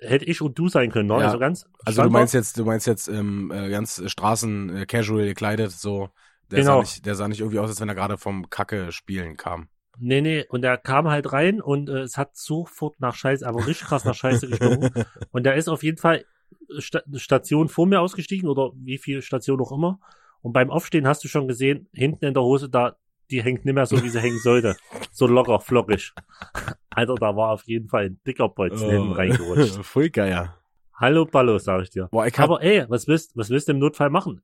[0.00, 1.18] hätte ich und du sein können, ne?
[1.18, 1.26] Ja.
[1.26, 1.66] Also ganz.
[1.84, 6.08] Also du meinst jetzt, du meinst jetzt ähm, äh, ganz Straßen äh, casual gekleidet, so.
[6.50, 6.76] Der Genau.
[6.76, 9.68] sah nicht, der sah nicht irgendwie aus, als wenn er gerade vom Kacke spielen kam.
[9.98, 13.66] Nee, nee, und der kam halt rein und äh, es hat sofort nach Scheiße, aber
[13.66, 14.90] richtig krass nach Scheiße gestunken.
[15.32, 16.24] Und der ist auf jeden Fall
[16.78, 19.98] Sta Station vor mir ausgestiegen oder wie viel Station auch immer.
[20.42, 22.96] Und beim Aufstehen hast du schon gesehen, hinten in der Hose da,
[23.30, 24.76] die hängt nicht mehr so, wie sie hängen sollte.
[25.10, 26.12] So locker, flockig.
[26.90, 29.76] Alter, da war auf jeden Fall ein dicker Bolzen hinten reingerutscht.
[29.84, 30.52] Voll geil.
[30.94, 32.08] Hallo Ballo, sag ich dir.
[32.10, 34.42] Boah, ich hab, Aber ey, was willst, was willst du im Notfall machen?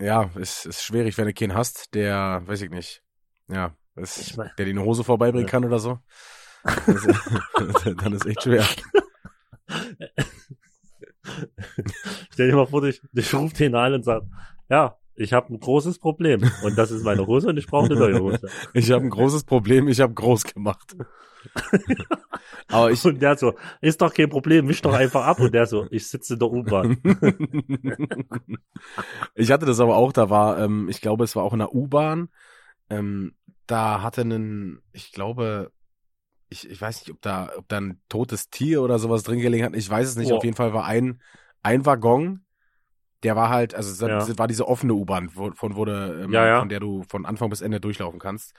[0.00, 3.02] ja, ist, ist schwierig, wenn du keinen hast, der, weiß ich nicht,
[3.48, 5.50] ja, ist, Ich mein- der dir eine Hose vorbeibringen Ja.
[5.50, 5.98] kann oder so.
[6.86, 8.66] Das, dann ist echt schwer.
[12.32, 14.22] Stell dir mal vor, ich, ich rufe den an und sag,
[14.68, 16.40] ja, ich habe ein großes Problem.
[16.62, 18.48] Und das ist meine Hose und ich brauche eine neue Hose.
[18.72, 20.96] Ich habe ein großes Problem, ich habe groß gemacht.
[22.68, 25.40] Aber ich, Und der so, ist doch kein Problem, misch doch einfach ab.
[25.40, 26.98] Und der so, ich sitze in der U-Bahn.
[29.34, 31.74] ich hatte das aber auch, da war, ähm, ich glaube, es war auch in der
[31.74, 32.28] U-Bahn.
[32.90, 33.34] Ähm,
[33.66, 35.70] da hatte einen, ich glaube,
[36.48, 39.64] ich, ich weiß nicht, ob da, ob da ein totes Tier oder sowas drin gelegen
[39.64, 39.76] hat.
[39.76, 40.32] Ich weiß es nicht.
[40.32, 40.36] Oh.
[40.36, 41.20] Auf jeden Fall war ein,
[41.62, 42.44] ein Waggon,
[43.22, 44.38] der war halt, also es Ja.
[44.38, 46.58] war diese offene U-Bahn, von wurde, ähm, Ja, ja.
[46.60, 48.54] von der du von Anfang bis Ende durchlaufen kannst.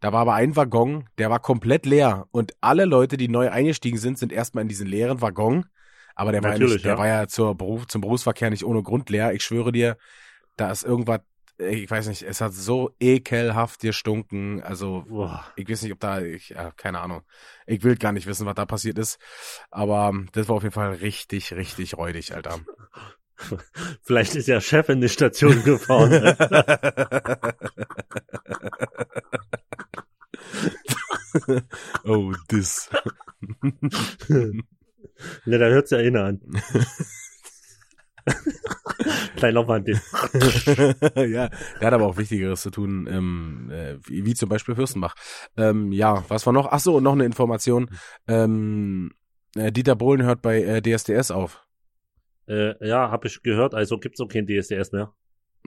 [0.00, 3.98] Da war aber ein Waggon, der war komplett leer und alle Leute, die neu eingestiegen
[3.98, 5.66] sind, sind erstmal in diesen leeren Waggon.
[6.14, 9.10] Aber der war ja nicht, der war ja zur Beruf, zum Berufsverkehr nicht ohne Grund
[9.10, 9.32] leer.
[9.34, 9.96] Ich schwöre dir,
[10.56, 11.20] da ist irgendwas,
[11.58, 14.62] ich weiß nicht, es hat so ekelhaft gestunken.
[14.62, 15.44] Also Boah.
[15.56, 17.22] ich weiß nicht, ob da, ich, ja, keine Ahnung.
[17.66, 19.18] Ich will gar nicht wissen, was da passiert ist.
[19.70, 22.60] Aber ähm, das war auf jeden Fall richtig, richtig räudig, Alter.
[24.02, 26.12] Vielleicht ist ja Chef in die Station gefahren.
[32.04, 32.90] oh, das.
[34.28, 34.62] ne,
[35.44, 36.40] da hört's ja eh an.
[39.36, 39.94] Kleiner Wandel.
[41.16, 41.48] ja,
[41.80, 45.14] der hat aber auch Wichtigeres zu tun, ähm, äh, wie, wie zum Beispiel Fürstenbach.
[45.56, 46.68] Ähm, ja, was war noch?
[46.70, 47.90] Ach so, noch eine Information.
[48.26, 49.12] Ähm,
[49.56, 51.64] äh, Dieter Bohlen hört bei äh, DSDS auf.
[52.48, 55.14] Äh, ja, habe ich gehört, also gibt's auch kein DSDS mehr.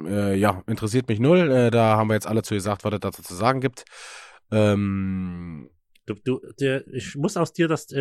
[0.04, 1.52] Äh, ja, interessiert mich null.
[1.52, 3.86] Äh, da haben wir jetzt alle zu gesagt, was es dazu zu sagen gibt.
[4.52, 5.70] Ähm,
[6.08, 7.92] Du, du, der, ich muss aus dir das,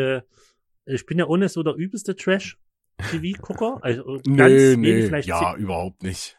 [0.86, 2.16] ich bin ja ohne so der übelste
[3.00, 3.78] Trash-TV-Gucker.
[3.82, 6.36] Also ganz nee, wenig, nee, vielleicht ja, überhaupt nicht.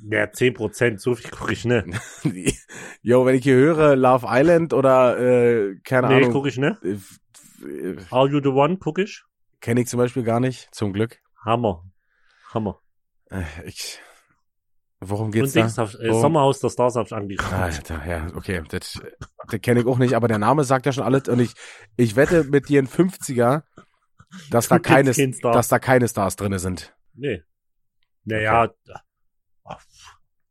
[0.00, 1.84] 10, ja, 10 Prozent, so viel gucke ich ne.
[3.02, 6.78] Jo, wenn ich hier höre Love Island oder äh, keine Nee, Ahnung, gucke ich ne.
[6.82, 6.96] äh,
[7.66, 9.22] äh, Are You The One gucke ich.
[9.60, 11.18] kenne ich zum Beispiel gar nicht, zum Glück.
[11.44, 11.84] Hammer.
[12.52, 12.80] Hammer.
[13.30, 14.00] Äh, ich,
[15.00, 15.60] worum Und geht's da?
[15.60, 17.52] Dings, hab, äh, Worum- Sommerhaus der Stars hab ich angeguckt.
[17.52, 19.00] Alter, ja, okay, das,
[19.48, 21.52] das kenne ich auch nicht, aber der Name sagt ja schon alles und ich,
[21.96, 23.62] ich wette mit dir ein 50er,
[24.50, 26.94] dass da keine, dass da keine Stars drinne sind.
[27.14, 27.42] Nee.
[28.24, 28.70] Naja,
[29.64, 29.78] ah,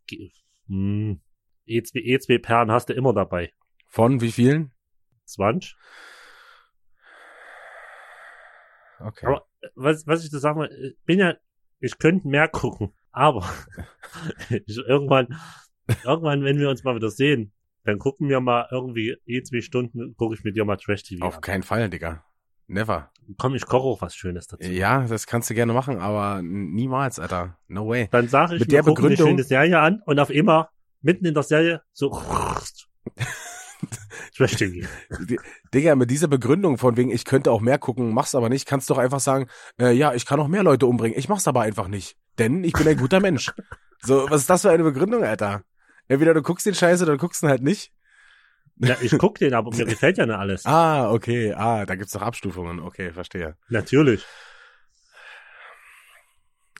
[0.07, 0.31] ge-
[0.67, 1.21] hm,
[1.67, 3.53] E2, E2 Perlen hast du immer dabei.
[3.87, 4.71] Von wie vielen?
[5.25, 5.75] 20.
[8.99, 9.25] Okay.
[9.27, 11.35] Aber was, was ich da sagen will, ich bin ja,
[11.79, 13.47] ich könnte mehr gucken, aber
[14.49, 15.39] ich, irgendwann,
[16.03, 20.15] irgendwann, wenn wir uns mal wieder sehen, dann gucken wir mal irgendwie eh zwei Stunden,
[20.15, 21.25] gucke ich mit dir mal Trash TV.
[21.25, 21.41] Auf an.
[21.41, 22.25] keinen Fall, Digga.
[22.69, 23.09] Never.
[23.37, 24.63] Komm, ich koche auch was Schönes dazu.
[24.63, 27.57] Ja, das kannst du gerne machen, aber niemals, Alter.
[27.67, 28.07] No way.
[28.11, 30.69] Dann sage ich, Mit wir der gucken eine schöne Serie an und auf immer
[31.01, 32.11] mitten in der Serie so
[34.37, 34.87] Trash TV.
[35.73, 38.89] Digga, mit dieser Begründung von wegen, ich könnte auch mehr gucken, mach's aber nicht, kannst
[38.89, 39.47] doch einfach sagen,
[39.79, 42.17] äh, ja, ich kann auch mehr Leute umbringen, ich mach's aber einfach nicht.
[42.37, 43.51] Denn ich bin ein guter Mensch.
[44.01, 45.63] So, was ist das für eine Begründung, Alter?
[46.07, 47.91] Entweder du guckst den Scheiße oder du guckst ihn halt nicht.
[48.79, 50.65] Ja, ich guck den, aber mir gefällt ja nicht alles.
[50.65, 52.79] Ah, okay, ah, da gibt's doch Abstufungen.
[52.79, 53.57] Okay, verstehe.
[53.67, 54.25] Natürlich.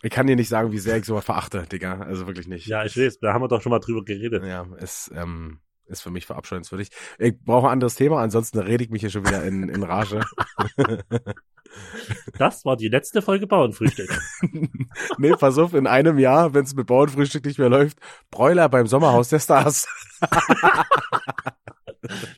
[0.02, 2.00] Ich kann dir nicht sagen, wie sehr ich sowas verachte, Digga.
[2.00, 2.68] Also wirklich nicht.
[2.68, 4.46] Ja, ich weiß, da haben wir doch schon mal drüber geredet.
[4.46, 6.90] Ja, es ähm, ist für mich verabscheuenswürdig.
[7.18, 10.22] Ich brauche ein anderes Thema, ansonsten rede ich mich hier schon wieder in, in Rage.
[12.38, 14.10] Das war die letzte Folge Bauernfrühstück.
[15.18, 18.00] nee, pass auf, in einem Jahr, wenn es mit Bauernfrühstück nicht mehr läuft,
[18.32, 19.88] Bräuler beim Sommerhaus der Stars.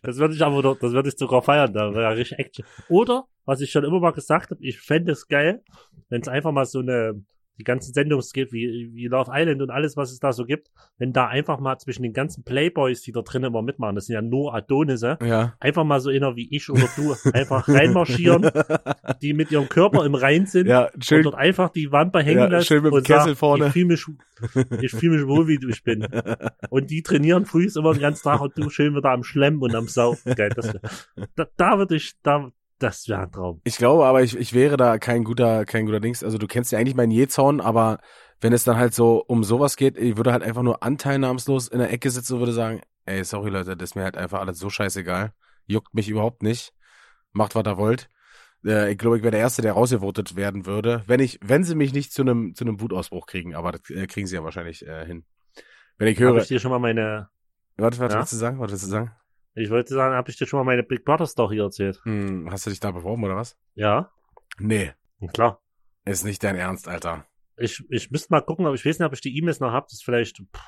[0.04, 2.66] Das würde ich aber doch, das würde ich sogar feiern, da wäre richtig Action.
[2.90, 5.64] Oder, was ich schon immer mal gesagt habe, ich fände es geil,
[6.10, 7.24] wenn es einfach mal so eine,
[7.60, 11.14] die ganzen Sendungen wie, wie Love Island und alles, was es da so gibt, wenn
[11.14, 14.22] da einfach mal zwischen den ganzen Playboys, die da drin immer mitmachen, das sind ja
[14.22, 15.54] nur Adonisse, Ja.
[15.60, 18.50] einfach mal so einer wie ich oder du, einfach reinmarschieren,
[19.22, 21.24] die mit ihrem Körper im Rein sind Ja, und schön.
[21.24, 23.68] dort einfach die Wampe hängen Ja, lassen schön mit dem und Kessel sagen, vorne.
[23.68, 24.06] ich fühle mich,
[24.82, 26.08] ich fühle mich wohl, wie du ich bin.
[26.70, 29.76] Und die trainieren früh immer den ganzen Tag und du schön wieder am Schlemmen und
[29.76, 30.34] am Saufen.
[30.36, 30.72] Geil, das,
[31.36, 32.50] da, da würde ich, da,
[32.82, 33.62] das wäre ein Traum.
[33.64, 36.24] Ich glaube aber, ich, ich wäre da kein guter, kein guter Dings.
[36.24, 38.00] Also du kennst ja eigentlich meinen Jezorn, aber
[38.40, 41.80] wenn es dann halt so um sowas geht, ich würde halt einfach nur anteilnahmslos in
[41.80, 44.58] der Ecke sitzen und würde sagen, ey, sorry Leute, das ist mir halt einfach alles
[44.60, 45.34] so scheißegal.
[45.68, 46.74] Juckt mich überhaupt nicht.
[47.34, 48.10] Macht, was ihr wollt.
[48.66, 51.76] Äh, ich glaube, ich wäre der Erste, der rausgevotet werden würde, wenn ich, wenn sie
[51.76, 54.86] mich nicht zu einem, zu einem Wutausbruch kriegen, aber das äh, kriegen sie ja wahrscheinlich
[54.86, 55.24] äh, hin.
[55.98, 57.30] Wenn ich Habe höre, ich dir schon mal meine,
[57.78, 58.20] warte, was Ja?
[58.20, 58.60] willst du sagen?
[58.60, 59.12] Was willst du sagen?
[59.56, 62.00] Ich wollte sagen, habe ich dir schon mal meine Big Brother Story erzählt?
[62.04, 63.58] Hm, hast du dich da beworben oder was?
[63.76, 64.12] Ja,
[64.60, 64.92] Nee,
[65.34, 65.62] klar.
[66.06, 67.26] ist nicht dein Ernst, Alter.
[67.58, 69.86] Ich, ich müsste mal gucken, aber ich weiß nicht, ob ich die E-Mails noch habe.
[69.88, 70.62] Das ist vielleicht pff,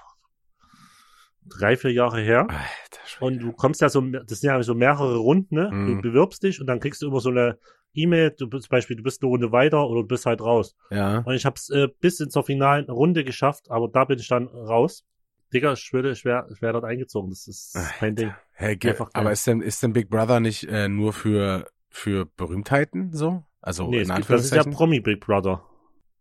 [1.46, 2.48] drei, vier Jahre her.
[2.50, 3.22] Alter.
[3.22, 5.70] Und du kommst ja so, das sind ja so mehrere Runden, ne?
[5.72, 6.02] Mhm.
[6.02, 7.58] Du bewirbst dich und dann kriegst du immer so eine
[7.94, 10.76] E-Mail, du bist zum Beispiel, du bist eine Runde weiter oder du bist halt raus.
[10.90, 11.20] Ja.
[11.20, 14.48] Und ich hab's äh, bis in zur finalen Runde geschafft, aber da bin ich dann
[14.48, 15.06] raus.
[15.54, 17.30] Digga, ich schwöre, ich wäre ich wär dort eingezogen.
[17.30, 18.34] Das ist mein Ding.
[18.52, 19.22] Hey, Einfach geil.
[19.22, 23.44] aber ist denn, ist denn Big Brother nicht äh, nur für, für Berühmtheiten so?
[23.62, 24.74] Also nee, in es gibt, das ist ja Anführungszeichen?
[24.74, 25.64] Promi Big Brother.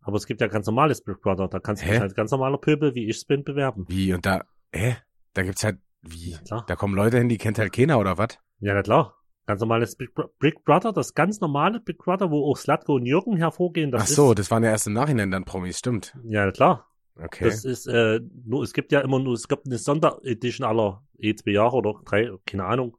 [0.03, 1.49] Aber es gibt ja ganz normales Big Brother.
[1.49, 3.85] Da kannst du dich als ganz normaler Pöbel, wie ich bin, bewerben.
[3.89, 4.13] wie?
[4.15, 4.97] Und da, hä?
[5.35, 6.37] Da gibt's halt, wie?
[6.51, 6.65] Ja.
[6.67, 8.39] Da kommen Leute hin, die kennt halt keiner oder was?
[8.61, 9.17] Ja, na klar.
[9.47, 13.07] Ganz normales Big, Bro Big Brother, das ganz normale Big Brother, wo auch Slatko und
[13.07, 13.91] Jürgen hervorgehen.
[13.91, 16.17] Das Ach so, ist, das waren ja erst im Nachhinein dann Promis, stimmt.
[16.25, 16.89] Ja, na klar.
[17.17, 17.45] Okay.
[17.45, 21.35] Das ist, äh, nur, es gibt ja immer nur, es gibt eine Sonderedition aller eh
[21.35, 22.97] zwei Jahre oder drei, keine Ahnung.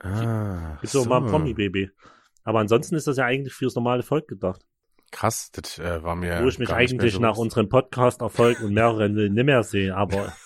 [0.00, 1.90] ah, Gibt so mal ein Promi-Baby.
[2.44, 4.66] Aber ansonsten ist das ja eigentlich fürs normale Volk gedacht.
[5.10, 6.42] Krass, das äh, war mir.
[6.42, 10.34] wo ich mich eigentlich nach unserem Podcast-Erfolg und mehreren will nicht mehr sehe, aber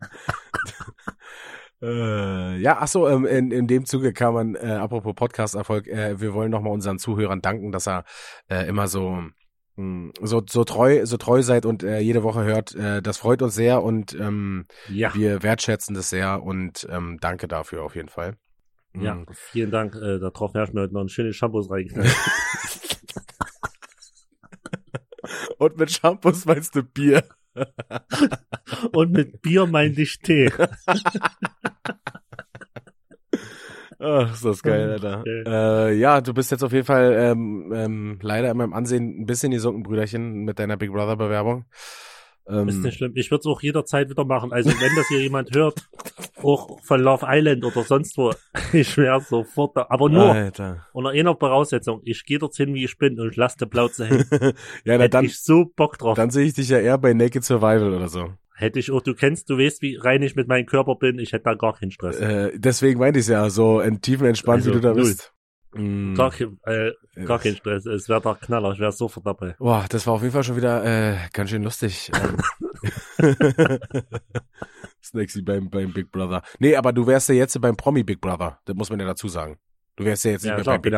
[1.82, 6.20] Äh, ja, ach so, ähm, in, in dem Zuge kann man, äh, apropos Podcast-Erfolg, äh,
[6.20, 8.04] wir wollen nochmal unseren Zuhörern danken, dass er
[8.48, 9.20] äh, immer so,
[9.76, 12.74] so, so treu, so treu seid und äh, jede Woche hört.
[12.74, 15.14] Äh, das freut uns sehr und ähm, ja.
[15.14, 18.36] wir wertschätzen das sehr und ähm, danke dafür auf jeden Fall.
[18.94, 19.26] Ja, Mhm.
[19.32, 19.94] vielen Dank.
[19.94, 22.14] Äh, darauf ich mir heute noch ein schönes Shampoos reingeknallt.
[25.58, 27.24] Und mit Shampoos meinst du Bier.
[28.92, 30.50] Und mit Bier meinte ich Tee.
[34.02, 35.20] Ach, ist das geil, Alter.
[35.20, 35.44] Okay.
[35.46, 39.26] Äh, ja, du bist jetzt auf jeden Fall ähm, ähm, leider in meinem Ansehen ein
[39.26, 41.66] bisschen die Sockenbrüderchen mit deiner Big Brother Bewerbung.
[42.48, 43.12] Ähm, Ist nicht schlimm.
[43.14, 44.52] Ich würde es auch jederzeit wieder machen.
[44.52, 45.88] Also wenn das hier jemand hört,
[46.42, 48.32] auch von Love Island oder sonst wo,
[48.72, 49.86] ich wäre sofort da.
[49.88, 50.86] Aber nur Alter.
[50.92, 52.00] unter einer Voraussetzung.
[52.04, 54.24] Ich gehe dorthin, wie ich bin und lass die Plauze hängen.
[54.84, 56.16] ja, na, dann, ich so Bock drauf.
[56.16, 58.32] dann sehe ich dich ja eher bei Naked Survival oder so.
[58.54, 61.18] Hätte ich auch, du kennst, du weißt, wie rein ich mit meinem Körper bin.
[61.18, 62.16] Ich hätte da gar keinen Stress.
[62.20, 65.02] Äh, deswegen meinte ich ja, so in tiefen entspannt, Also, wie du da null.
[65.02, 65.32] bist.
[65.74, 66.14] Mm.
[66.14, 66.90] Gar, kein- äh,
[67.24, 67.86] gar keinen Stress.
[67.86, 68.72] Es wäre der Knaller.
[68.72, 69.54] Ich wäre sofort dabei.
[69.58, 72.10] Boah, das war auf jeden Fall schon wieder äh, ganz schön lustig.
[72.14, 72.36] Ähm.
[75.02, 76.42] Snacksy beim, beim Big Brother.
[76.58, 78.58] Nee, aber du wärst ja jetzt beim Promi Big Brother.
[78.64, 79.56] Das muss man ja dazu sagen.
[79.96, 80.92] Du wärst ja jetzt nicht Ja, mehr klar, beim Big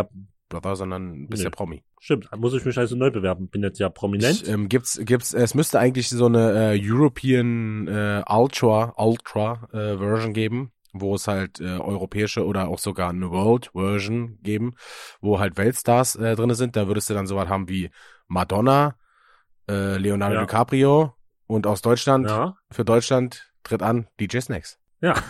[0.61, 1.45] Brother, sondern bist Nee.
[1.45, 1.83] ja Promi.
[2.01, 2.29] stimmt.
[2.37, 3.49] Muss ich mich also neu bewerben.
[3.49, 4.43] Bin jetzt ja prominent.
[4.43, 9.97] Ich, ähm, gibt's, gibt's, es müsste eigentlich so eine äh, European äh, Ultra, Ultra äh,
[9.99, 14.75] Version geben, wo es halt äh, europäische oder auch sogar eine World Version geben,
[15.21, 16.77] wo halt Weltstars äh, drinne sind.
[16.77, 17.91] Da würdest du dann sowas haben wie
[18.29, 18.97] Madonna,
[19.69, 20.41] äh, Leonardo Ja.
[20.43, 21.15] DiCaprio
[21.47, 22.57] und aus Deutschland, ja.
[22.71, 24.79] für Deutschland tritt an DJ Snacks.
[25.01, 25.15] Ja.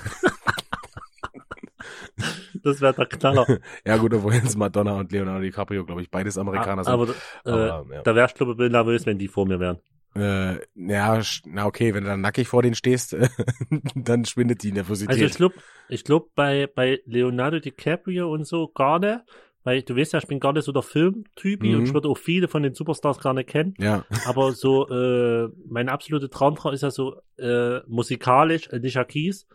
[2.64, 3.46] das wäre der Knaller.
[3.86, 6.92] Ja gut, obwohl jetzt Madonna und Leonardo DiCaprio, glaube ich, beides Amerikaner sind.
[6.92, 7.08] Aber,
[7.44, 8.02] äh, Aber, ja.
[8.02, 9.78] da wärst du nervös, wenn die vor mir wären.
[10.16, 13.16] Äh, ja, na okay, wenn du dann nackig vor denen stehst,
[13.96, 15.10] dann schwindet die Nervosität.
[15.12, 15.54] Also ich glaube,
[15.88, 19.20] ich glaube bei, bei Leonardo DiCaprio und so gar nicht,
[19.64, 21.74] weil du weißt ja, ich bin gar nicht so der Filmtyp Mhm.
[21.74, 23.74] und ich würde auch viele von den Superstars gar nicht kennen.
[23.78, 29.46] ja, Aber so, äh, meine absolute Traumfrau ist ja so äh, musikalisch Alicia Keys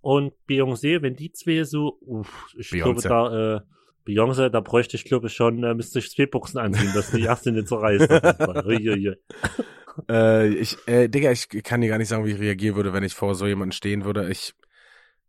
[0.00, 3.08] und Beyoncé, wenn die zwei so, uff, ich glaube Beyoncé.
[3.08, 3.60] da, äh,
[4.06, 7.22] Beyoncé, da bräuchte ich glaube ich schon, äh, müsste ich zwei Buchsen anziehen, dass die
[7.22, 8.64] erste nicht Fall.
[8.66, 9.14] Uiuiui.
[10.08, 13.04] äh, ich, äh, Digga, ich kann dir gar nicht sagen, wie ich reagieren würde, wenn
[13.04, 14.28] ich vor so jemanden stehen würde.
[14.30, 14.54] Ich,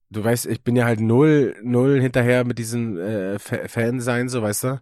[0.09, 4.29] du weißt, ich bin ja halt null, null hinterher mit diesem äh, Fa- Fan sein,
[4.29, 4.81] so weißt du.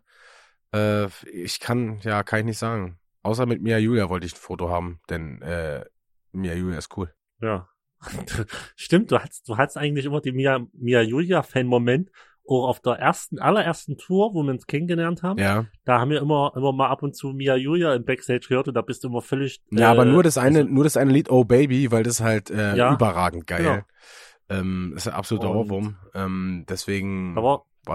[0.73, 2.99] Äh, ich kann, ja, kann ich nicht sagen.
[3.23, 5.83] Außer mit Mia Julia wollte ich ein Foto haben, denn äh,
[6.31, 7.13] Mia Julia ist cool.
[7.41, 7.67] Ja.
[8.75, 12.09] Stimmt, du hattest, du hattest eigentlich immer die Mia, Mia Julia Fan-Moment.
[12.47, 15.65] Auch auf der ersten, allerersten Tour, wo wir uns kennengelernt haben, Ja.
[15.85, 18.73] da haben wir immer, immer mal ab und zu Mia Julia im Backstage gehört und
[18.73, 19.61] da bist du immer völlig.
[19.69, 22.21] Ja, aber äh, nur das eine, also- nur das eine Lied Oh Baby, weil das
[22.21, 23.63] halt äh, Ja, überragend geil.
[23.63, 24.59] genau.
[24.61, 25.97] Ähm, ist ein absoluter Ohrwurm.
[26.15, 27.43] Ähm, deswegen Da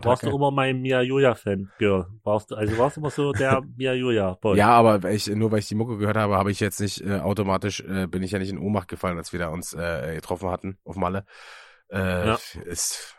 [0.00, 2.06] das warst du immer mein Mia Julia Fan, Girl.
[2.22, 4.56] Warst du, also warst du immer so der Mia Julia Boy.
[4.58, 7.20] Ja, aber ich, nur weil ich die Mucke gehört habe, habe ich jetzt nicht äh,
[7.20, 10.50] automatisch, äh, bin ich ja nicht in Ohnmacht gefallen, als wir da uns äh, getroffen
[10.50, 11.24] hatten auf Malle.
[11.90, 12.38] Äh, Ja.
[12.64, 13.16] Ist,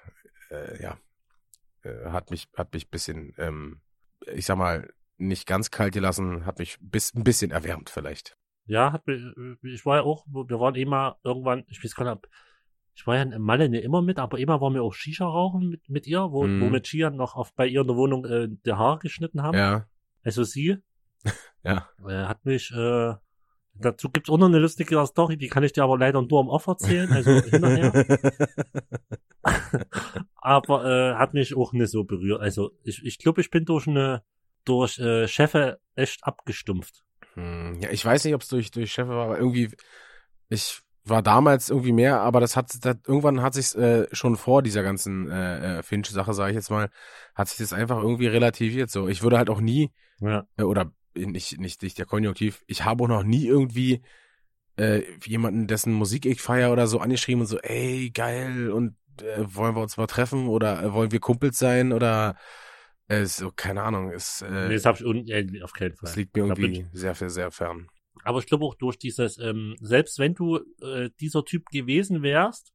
[0.52, 0.98] äh, ja,
[1.84, 3.82] äh, hat mich, hat mich bisschen, ähm,
[4.34, 8.38] ich sag mal, nicht ganz kalt gelassen, hat mich bis, ein bisschen erwärmt vielleicht.
[8.66, 9.22] Ja, hat mich,
[9.62, 12.28] ich war ja auch, wir waren immer irgendwann, ich weiß gar nicht,
[12.96, 15.70] ich war ja in Malle nicht immer mit, aber immer waren wir auch Shisha rauchen
[15.70, 16.62] mit, mit ihr, wo, Mhm.
[16.62, 19.58] wo mit Chia noch auf, bei ihr in der Wohnung äh, die Haare geschnitten haben.
[19.58, 19.86] Ja,
[20.24, 20.78] Also sie
[21.64, 21.90] ja.
[22.08, 23.14] äh, hat mich, äh,
[23.74, 26.48] dazu gibt's auch noch eine lustige Story, die kann ich dir aber leider nur im
[26.48, 27.92] Off erzählen, also hinterher.
[30.36, 32.42] aber äh, hat mich auch nicht so berührt.
[32.42, 34.24] Also ich, ich glaube, ich bin durch eine,
[34.64, 37.04] durch äh, Chefe echt abgestumpft.
[37.34, 39.70] Hm, ja, ich weiß nicht, ob es durch, durch Chef war, aber irgendwie,
[40.50, 44.62] ich war damals irgendwie mehr, aber das hat, das, irgendwann hat sich äh, schon vor
[44.64, 46.90] dieser ganzen äh, äh, Finch-Sache, sage ich jetzt mal,
[47.36, 48.90] hat sich das einfach irgendwie relativiert.
[48.90, 50.48] So, ich würde halt auch nie, Ja.
[50.58, 54.02] äh, oder nicht, nicht, nicht der Konjunktiv, ich habe auch noch nie irgendwie
[54.78, 59.46] äh, jemanden, dessen Musik ich feier oder so angeschrieben und so, ey, geil, und äh,
[59.46, 62.36] wollen wir uns mal treffen oder äh, wollen wir Kumpels sein oder
[63.08, 66.08] äh, so, keine Ahnung, es, äh, nee, das habe ich un äh, auf keinen Fall.
[66.08, 67.88] das liegt mir irgendwie sehr, sehr, sehr fern.
[68.26, 72.74] Aber ich glaube auch durch dieses, ähm, selbst wenn du äh, dieser Typ gewesen wärst,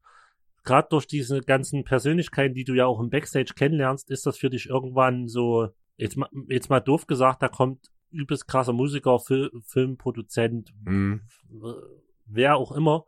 [0.64, 4.48] gerade durch diese ganzen Persönlichkeiten, die du ja auch im Backstage kennenlernst, ist das für
[4.48, 9.50] dich irgendwann so, jetzt mal, jetzt mal doof gesagt, da kommt übelst krasser Musiker, Fil
[9.64, 11.22] Filmproduzent, Mhm.
[12.26, 13.04] wer auch immer.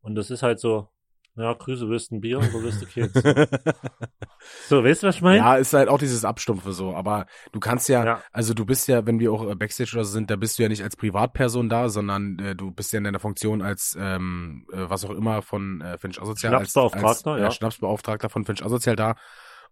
[0.00, 0.88] Und das ist halt so,
[1.36, 3.14] ja, Grüße, willst du ein Bier oder willst du Keks?
[4.68, 5.38] so, weißt du, was ich meine?
[5.38, 8.22] Ja, ist halt auch dieses Abstumpfe so, aber du kannst ja, Ja.
[8.32, 10.62] also du bist ja, wenn wir auch äh, Backstage oder so sind, da bist du
[10.62, 14.66] ja nicht als Privatperson da, sondern äh, du bist ja in deiner Funktion als ähm,
[14.72, 17.50] äh, was auch immer von äh, Finch Asozial als, Schnapsbeauftragter, als, äh, ja.
[17.50, 19.16] Schnapsbeauftragter von Finch Asozial da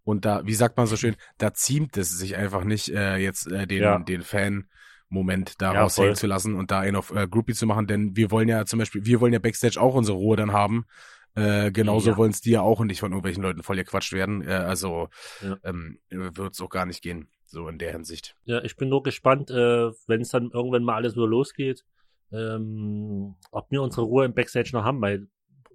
[0.05, 3.46] und da, wie sagt man so schön, da ziemt es sich einfach nicht äh, jetzt
[3.51, 3.98] äh, den Ja.
[3.98, 4.66] den Fan
[5.09, 8.16] Moment da Ja, raushängen zu lassen und da einen auf äh, Groupie zu machen, denn
[8.16, 10.87] wir wollen ja zum Beispiel, wir wollen ja Backstage auch unsere Ruhe dann haben.
[11.35, 12.16] Äh, genauso Ja.
[12.16, 14.42] wollen es die ja auch und nicht von irgendwelchen Leuten voll gequatscht werden.
[14.42, 15.09] Äh, also
[15.42, 15.57] Ja.
[15.64, 17.29] ähm, wird es auch gar nicht gehen.
[17.47, 18.35] So in der Hinsicht.
[18.45, 21.85] Ja, ich bin nur gespannt, äh, wenn es dann irgendwann mal alles wieder losgeht,
[22.33, 25.27] ähm, ob wir unsere Ruhe im Backstage noch haben, weil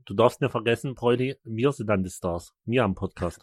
[0.06, 2.54] du darfst nicht vergessen, Bräuti, wir sind dann die Stars.
[2.66, 3.40] Wir am Podcast.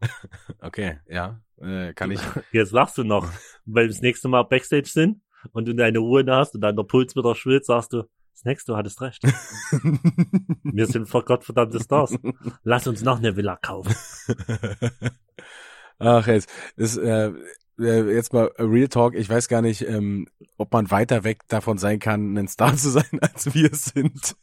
[0.60, 2.20] Okay, ja, äh, kann ich.
[2.52, 3.26] Jetzt lachst du noch,
[3.64, 5.20] weil wir das nächste Mal Backstage sind
[5.52, 8.04] und du deine Ruhe hast und dann der Puls wieder schwillt, sagst du,
[8.36, 9.22] Snacks, du hattest recht.
[10.62, 12.14] Wir sind vor Gottverdammte Stars.
[12.62, 13.94] Lass uns noch eine Villa kaufen.
[15.98, 17.32] Ach, jetzt ist äh,
[17.78, 19.14] äh, jetzt mal Real Talk.
[19.14, 22.90] Ich weiß gar nicht, ähm, ob man weiter weg davon sein kann, ein Star zu
[22.90, 24.36] sein, als wir sind.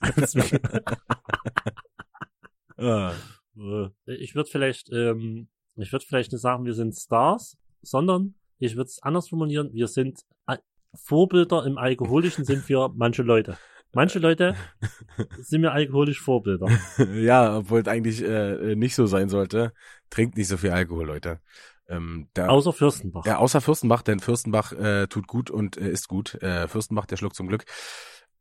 [2.77, 3.13] ah.
[3.55, 8.75] Äh, Ich würde vielleicht, ähm, ich würde vielleicht nicht sagen, wir sind Stars, sondern ich
[8.75, 10.57] würde es anders formulieren, wir sind äh,
[10.95, 13.57] Vorbilder im Alkoholischen sind wir manche Leute.
[13.93, 14.55] Manche Leute
[15.39, 16.67] sind mir alkoholisch Vorbilder.
[17.15, 19.71] ja, obwohl es eigentlich äh, nicht so sein sollte.
[20.09, 21.39] Trinkt nicht so viel Alkohol, Leute.
[21.87, 23.25] Ähm, da, Außer Fürstenbach.
[23.25, 26.35] ja, außer Fürstenbach, denn Fürstenbach äh, tut gut und äh, ist gut.
[26.41, 27.65] Äh, Fürstenbach, der Schluck zum Glück.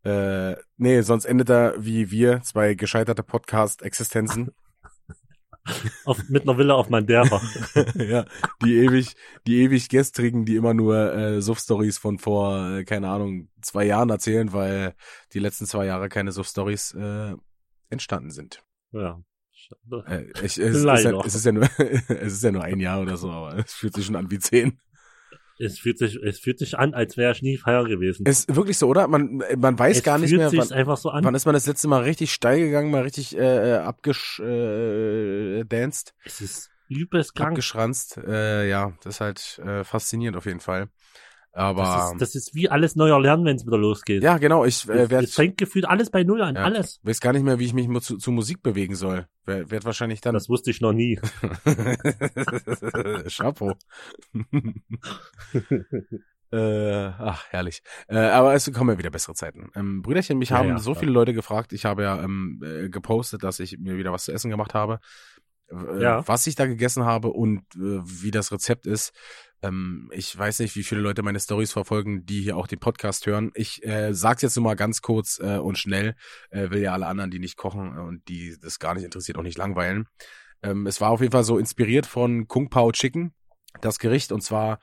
[0.04, 4.50] Äh, nee, sonst endet er wie wir, zwei gescheiterte Podcast-Existenzen.
[6.04, 7.40] Auf, mit einer Villa auf Madeira.
[7.94, 8.24] ja,
[8.64, 9.14] die ewig,
[9.46, 14.10] die ewig gestrigen, die immer nur äh, Suff-Stories von vor, äh, keine Ahnung, zwei Jahren
[14.10, 14.94] erzählen, weil
[15.32, 17.34] die letzten zwei Jahre keine Suff-Stories äh,
[17.90, 18.64] entstanden sind.
[18.92, 19.22] ja.
[20.06, 23.00] Äh, ich, es, ist ja, es ist ja nur, es ist ja nur ein Jahr
[23.00, 24.78] oder so, aber es fühlt sich schon an wie zehn.
[25.58, 28.26] Es fühlt sich, es fühlt sich an, als wäre ich nie feiern gewesen.
[28.26, 29.06] Ist wirklich so, oder?
[29.06, 31.24] Man, man weiß es gar nicht mehr, wann, einfach so an.
[31.24, 36.14] wann ist man das letzte Mal richtig steil gegangen, mal richtig äh, abgesch, äh, danced,
[36.24, 37.50] es ist übelst krank.
[37.50, 38.18] abgeschranzt.
[38.18, 40.88] Äh, ja, das ist halt äh, faszinierend auf jeden Fall.
[41.54, 44.22] Aber Das ist, das ist wie alles neu erlernen, wenn es wieder losgeht.
[44.22, 46.54] ja, genau, ich äh, werde es fängt gefühlt alles bei Null an.
[46.56, 46.64] Ja.
[46.64, 46.98] Alles.
[47.02, 49.26] weiß gar nicht mehr, wie ich mich zu, zu Musik bewegen soll.
[49.44, 51.20] Wer werd wahrscheinlich dann Das wusste ich noch nie.
[53.28, 53.74] Chapeau.
[56.52, 57.82] äh, ach, herrlich.
[58.08, 59.70] Äh, aber es kommen ja wieder bessere Zeiten.
[59.74, 61.00] Ähm, Brüderchen, mich Ja, haben ja, so klar.
[61.00, 61.72] viele Leute gefragt.
[61.72, 65.00] Ich habe ja ähm, äh, gepostet, dass ich mir wieder was zu essen gemacht habe.
[65.70, 66.26] Äh, Ja.
[66.28, 69.12] Was ich da gegessen habe und äh, wie das Rezept ist.
[69.62, 73.26] Ähm, ich weiß nicht, wie viele Leute meine Stories verfolgen, die hier auch den Podcast
[73.26, 73.52] hören.
[73.54, 76.16] Ich äh, sag's jetzt nur mal ganz kurz äh, und schnell.
[76.50, 79.42] Äh, will ja alle anderen, die nicht kochen und die das gar nicht interessiert, auch
[79.42, 80.08] nicht langweilen.
[80.62, 83.32] Ähm, es war auf jeden Fall so inspiriert von Kung Pao Chicken,
[83.80, 84.32] das Gericht.
[84.32, 84.80] Und zwar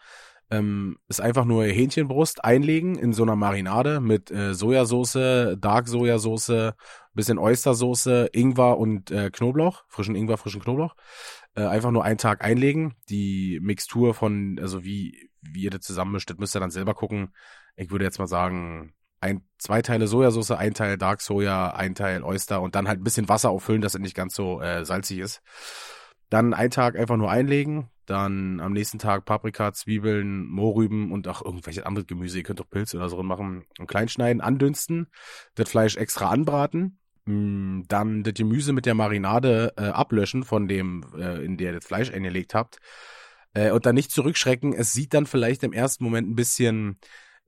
[0.51, 6.73] ähm, ist einfach nur Hähnchenbrust einlegen in so einer Marinade mit äh, Sojasauce, Dark Sojasauce,
[7.13, 10.95] bisschen Oystersoße, Ingwer und äh, Knoblauch, frischen Ingwer, frischen Knoblauch.
[11.59, 12.95] Äh, einfach nur einen Tag einlegen.
[13.09, 17.33] Die Mixtur von, also wie, wie ihr das zusammenmischt, das müsst ihr dann selber gucken.
[17.75, 22.23] Ich würde jetzt mal sagen, ein, zwei Teile Sojasauce, ein Teil Dark Soja, ein Teil
[22.23, 25.19] Oyster und dann halt ein bisschen Wasser auffüllen, dass es nicht ganz so äh, salzig
[25.19, 25.41] ist.
[26.29, 31.43] Dann einen Tag einfach nur einlegen, dann am nächsten Tag Paprika, Zwiebeln, Mohrrüben und auch
[31.43, 35.07] irgendwelche andere Gemüse, ihr könnt auch Pilze oder so machen, und klein schneiden, andünsten,
[35.55, 41.05] das Fleisch extra anbraten, mh, dann das Gemüse mit der Marinade äh, ablöschen von dem,
[41.17, 42.79] äh, in der ihr das Fleisch eingelegt habt
[43.53, 44.73] äh, und dann nicht zurückschrecken.
[44.73, 46.97] Es sieht dann vielleicht im ersten Moment ein bisschen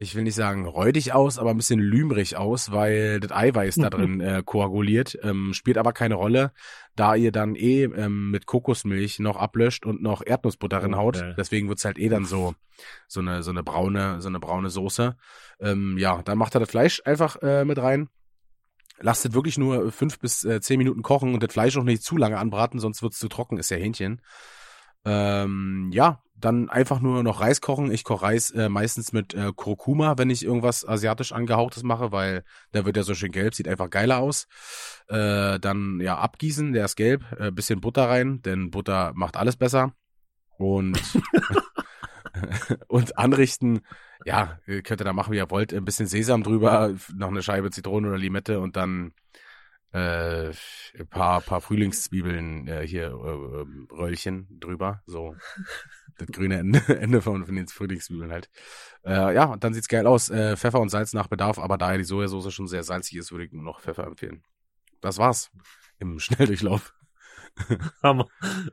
[0.02, 3.90] ich will nicht sagen räudig aus, aber ein bisschen lümrig aus, weil das Eiweiß da
[3.92, 6.54] drin äh, koaguliert, ähm, spielt aber keine Rolle,
[6.96, 11.18] da ihr dann eh ähm, mit Kokosmilch noch ablöscht und noch Erdnussbutter reinhaut.
[11.18, 11.36] Okay.
[11.38, 12.56] Deswegen wird's halt eh dann so
[13.08, 15.16] so eine so eine braune so eine braune Soße.
[15.60, 18.10] Ähm, ja, dann macht er das Fleisch einfach äh, mit rein.
[19.02, 22.04] Lasst es wirklich nur fünf bis äh, zehn Minuten kochen und das Fleisch auch nicht
[22.04, 24.22] zu lange anbraten, sonst wird's zu trocken, ist ja Hähnchen.
[25.04, 27.92] Ähm, ja, dann einfach nur noch Reis kochen.
[27.92, 32.44] Ich koche Reis äh, meistens mit äh, Kurkuma, wenn ich irgendwas asiatisch angehauchtes mache, weil
[32.74, 34.48] der wird ja so schön gelb, sieht einfach geiler aus.
[35.08, 39.56] Äh, dann ja abgießen, der ist gelb, äh, bisschen Butter rein, denn Butter macht alles
[39.56, 39.94] besser.
[40.58, 41.00] Und
[42.88, 43.82] und anrichten,
[44.26, 47.72] ja, könnt ihr da machen, wie ihr wollt, ein bisschen Sesam drüber, noch eine Scheibe
[47.72, 49.14] Zitrone oder Limette und dann
[49.94, 55.36] äh, ein paar, paar Frühlingszwiebeln äh, hier äh, ähm, Röllchen drüber, so
[56.18, 58.50] das grüne Ende, Ende von, von den Frühlingszwiebeln halt.
[59.04, 60.30] Äh, ja, und dann sieht's geil aus.
[60.30, 63.32] Äh, Pfeffer und Salz nach Bedarf, aber da ja die Sojasauce schon sehr salzig ist,
[63.32, 64.44] würde ich nur noch Pfeffer empfehlen.
[65.02, 65.52] Das war's
[66.00, 66.94] im Schnelldurchlauf.
[68.02, 68.28] Hammer.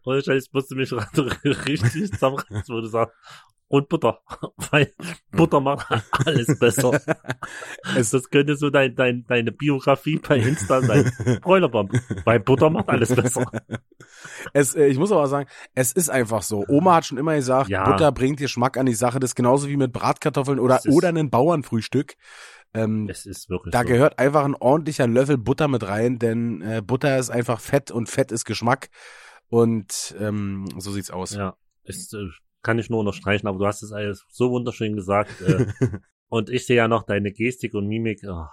[0.04, 0.92] Ohne musste mich
[1.44, 3.16] richtig zusammenreißen, wo du sagst,
[3.68, 4.20] und Butter.
[4.70, 4.92] Weil
[5.30, 5.86] Butter macht
[6.26, 7.00] alles besser.
[7.96, 11.10] Es- das könnte so dein, dein, deine Biografie bei Insta sein.
[11.42, 11.92] Bräulerbomb.
[12.24, 13.44] Weil Butter macht alles besser.
[14.52, 16.64] Es, äh, ich muss aber sagen, es ist einfach so.
[16.68, 17.88] Oma hat schon immer gesagt, Ja.
[17.90, 19.20] Butter bringt Geschmack an die Sache.
[19.20, 22.16] Das ist genauso wie mit Bratkartoffeln oder, oder ein Bauernfrühstück.
[22.74, 23.86] Ähm, Es ist wirklich da so.
[23.88, 28.08] gehört einfach ein ordentlicher Löffel Butter mit rein, denn äh, Butter ist einfach Fett und
[28.10, 28.88] Fett ist Geschmack.
[29.48, 31.34] Und ähm, so sieht's aus.
[31.34, 31.56] Ja.
[31.84, 32.26] Ist, äh,
[32.62, 35.40] kann ich nur unterstreichen, aber du hast es alles so wunderschön gesagt.
[35.40, 35.66] Äh,
[36.28, 38.22] und ich sehe ja noch deine Gestik und Mimik.
[38.26, 38.46] Oh.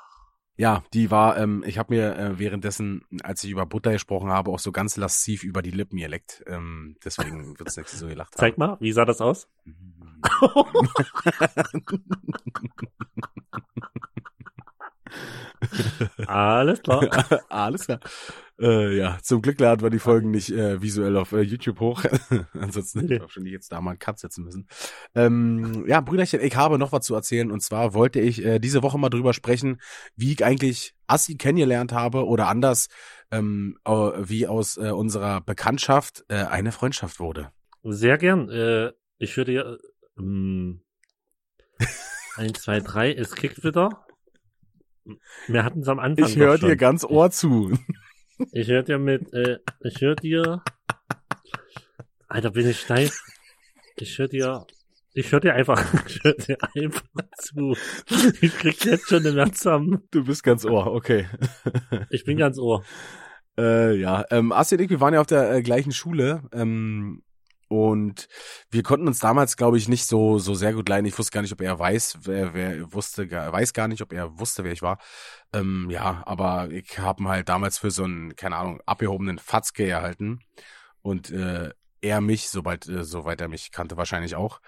[0.57, 4.51] Ja, die war, ähm, ich habe mir äh, währenddessen, als ich über Butter gesprochen habe,
[4.51, 6.45] auch so ganz lasziv über die Lippen geleckt.
[6.47, 9.49] Ähm, deswegen wird es nicht so gelacht Zeig mal, wie sah das aus?
[16.27, 17.09] Alles klar.
[17.49, 17.99] Alles klar.
[18.57, 22.05] Äh, ja, zum Glück laden wir die Folgen nicht äh, visuell auf äh, YouTube hoch.
[22.53, 24.67] Ansonsten hätte ich wahrscheinlich jetzt da mal einen Cut setzen müssen.
[25.13, 27.51] Ähm, ja, Brüderchen, ich habe noch was zu erzählen.
[27.51, 29.81] Und zwar wollte ich äh, diese Woche mal drüber sprechen,
[30.15, 32.87] wie ich eigentlich Assi kennengelernt habe oder anders,
[33.31, 37.51] ähm, wie aus äh, unserer Bekanntschaft äh, eine Freundschaft wurde.
[37.83, 38.49] Sehr gern.
[38.49, 39.75] Äh, ich würde ja
[40.17, 40.81] ähm,
[42.35, 44.05] eins, zwei, drei, es kickt wieder.
[45.47, 46.25] Wir hatten es am Anfang.
[46.25, 47.77] Ich höre dir ganz Ohr zu.
[48.51, 50.61] Ich höre dir mit, äh, ich höre dir.
[52.27, 53.21] Alter, bin ich steif.
[53.97, 54.65] Ich höre dir,
[55.13, 57.03] ich höre dir einfach, ich höre dir einfach
[57.37, 57.77] zu.
[58.41, 60.03] Ich krieg jetzt schon den März zusammen.
[60.11, 61.27] Du bist ganz Ohr, okay.
[62.09, 62.83] Ich bin ganz Ohr.
[63.57, 66.43] Äh, ja, ähm, Asti und ich, wir waren ja auf der äh, gleichen Schule.
[66.51, 67.23] Ähm,
[67.67, 68.27] und
[68.69, 71.05] wir konnten uns damals, glaube ich, nicht so so sehr gut leiden.
[71.05, 74.39] Ich wusste gar nicht, ob er weiß, wer, wer wusste, weiß gar nicht, ob er
[74.39, 74.99] wusste, wer ich war.
[75.53, 79.87] Ähm, ja, aber ich habe ihn halt damals für so einen, keine Ahnung, abgehobenen Fatzke
[79.87, 80.39] erhalten.
[81.01, 84.61] Und äh, er mich, sobald, äh, soweit er mich kannte, wahrscheinlich auch.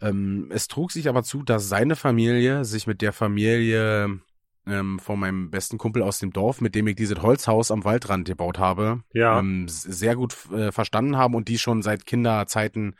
[0.00, 4.20] Ähm, es trug sich aber zu, dass seine Familie sich mit der Familie
[4.66, 8.26] ähm, von meinem besten Kumpel aus dem Dorf, mit dem ich dieses Holzhaus am Waldrand
[8.26, 9.38] gebaut habe, ja.
[9.38, 12.96] ähm, sehr gut äh, verstanden haben und die schon seit Kinderzeiten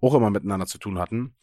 [0.00, 1.34] auch immer miteinander zu tun hatten.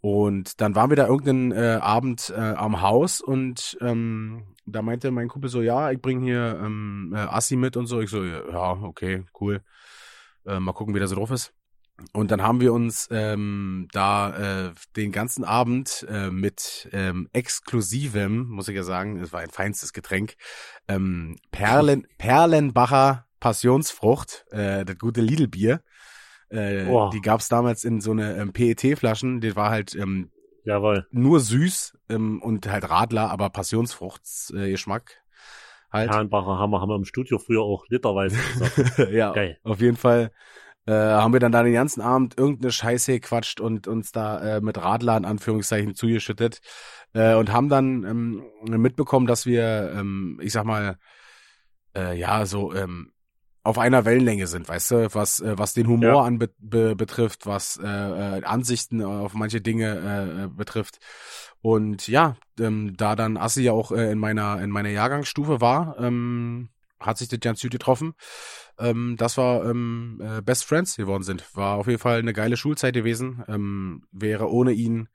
[0.00, 5.10] Und dann waren wir da irgendeinen äh, Abend äh, am Haus und ähm, da meinte
[5.10, 8.00] mein Kumpel so, ja, ich bring hier ähm, äh, Assi mit und so.
[8.00, 9.62] Ich so, ja, okay, cool.
[10.46, 11.54] Äh, mal gucken, wie der so drauf ist.
[12.12, 18.48] Und dann haben wir uns ähm, da äh, den ganzen Abend äh, mit ähm, exklusivem,
[18.48, 20.34] muss ich ja sagen, es war ein feinstes Getränk,
[20.88, 25.82] ähm, Perlen, Perlenbacher Passionsfrucht, äh, das gute Lidl-Bier.
[26.48, 27.10] Äh, oh.
[27.12, 30.30] Die gab's damals in so eine ähm, PET-Flaschen, die war halt ähm,
[30.64, 31.06] Jawohl.
[31.10, 35.10] nur süß ähm, und halt Radler, aber Passionsfruchtsgeschmack.
[35.10, 36.10] Äh, halt.
[36.10, 39.12] Perlenbacher haben wir, haben wir im Studio früher auch literweise gesagt.
[39.12, 39.58] ja, Geil.
[39.62, 40.32] auf jeden Fall
[40.86, 44.60] äh, haben wir dann da den ganzen Abend irgendeine Scheiße gequatscht und uns da äh,
[44.60, 46.60] mit Radler in Anführungszeichen zugeschüttet
[47.14, 48.42] äh, und haben dann ähm,
[48.80, 50.98] mitbekommen, dass wir, ähm, ich sag mal,
[51.96, 53.12] äh, ja, so ähm,
[53.62, 56.20] auf einer Wellenlänge sind, weißt du, was, äh, was den Humor ja.
[56.20, 60.98] anbe be betrifft, was äh, äh, Ansichten auf manche Dinge äh, äh, betrifft.
[61.62, 65.98] Und ja, ähm, da dann Assi ja auch äh, in meiner in meiner Jahrgangsstufe war,
[65.98, 66.68] ähm,
[67.00, 68.12] hat sich das ganz gut getroffen,
[68.78, 71.44] ähm, dass wir ähm, äh, Best Friends geworden sind.
[71.54, 73.42] War auf jeden Fall eine geile Schulzeit gewesen.
[73.48, 75.08] Ähm, wäre ohne ihn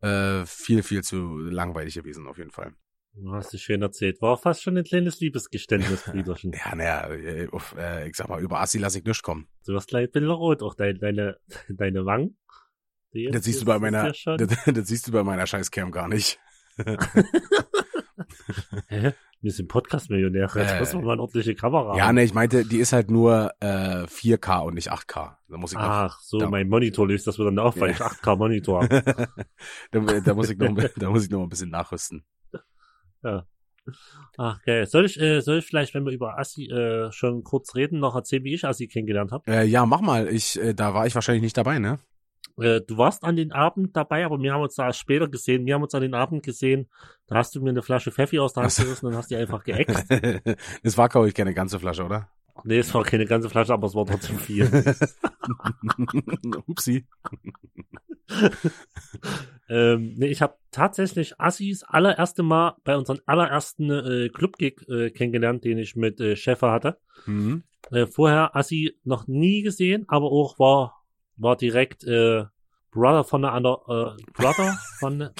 [0.00, 2.72] äh, viel, viel zu langweilig gewesen, auf jeden Fall.
[3.14, 4.22] Du hast es schön erzählt.
[4.22, 6.52] War fast schon ein kleines Liebesgeständnis, Brüderchen.
[6.52, 9.48] ja, naja, äh, äh, ich sag mal, über Assi lasse ich nicht kommen.
[9.66, 11.36] Du wirst gleich rot, auch deine, deine,
[11.68, 12.36] deine Wangen.
[13.32, 14.24] Das siehst du bei meiner, das,
[14.66, 16.38] das, siehst du bei meiner Scheißcam gar nicht.
[18.88, 19.12] Hä?
[19.40, 22.16] Wir sind Podcast-Millionäre, jetzt äh, müssen wir mal eine ordentliche Kamera Ja, haben.
[22.16, 25.36] ne, ich meinte, die ist halt nur äh, 4K und nicht 8K.
[25.48, 27.98] Da muss ich Ach, noch, so, da, mein Monitor löst das wieder auf, weil ich
[27.98, 29.28] 8K-Monitor habe.
[29.92, 32.24] da, da, muss ich noch, da muss ich noch ein bisschen nachrüsten.
[33.22, 33.46] Ja.
[34.36, 34.84] Ach, okay.
[34.86, 38.16] Soll ich, äh, soll ich vielleicht, wenn wir über Assi äh, schon kurz reden, noch
[38.16, 39.50] erzählen, wie ich Assi kennengelernt habe?
[39.50, 40.28] Äh, ja, mach mal.
[40.28, 41.98] Ich, äh, da war ich wahrscheinlich nicht dabei, ne?
[42.60, 45.66] Äh, du warst an den Abend dabei, aber wir haben uns da später gesehen.
[45.66, 46.88] Wir haben uns an den Abend gesehen.
[47.26, 49.64] Da hast du mir eine Flasche Pfeffi aus der Hand gerissen und hast die einfach
[49.64, 50.06] geäxt.
[50.82, 52.28] Es war, glaube ich, keine ganze Flasche, oder?
[52.64, 54.68] Nee, es war keine ganze Flasche, aber es war trotzdem viel.
[56.66, 57.06] Upsi.
[59.68, 65.64] ähm, nee, ich habe tatsächlich Assis allererste Mal bei unserem allerersten äh, Club-Gig äh, kennengelernt,
[65.64, 66.98] den ich mit äh, Schäfer hatte.
[67.26, 67.62] Mhm.
[67.90, 70.97] Äh, vorher Assi noch nie gesehen, aber auch war
[71.38, 72.44] war direkt äh,
[72.90, 75.30] Brother von der anderen, äh, Brother von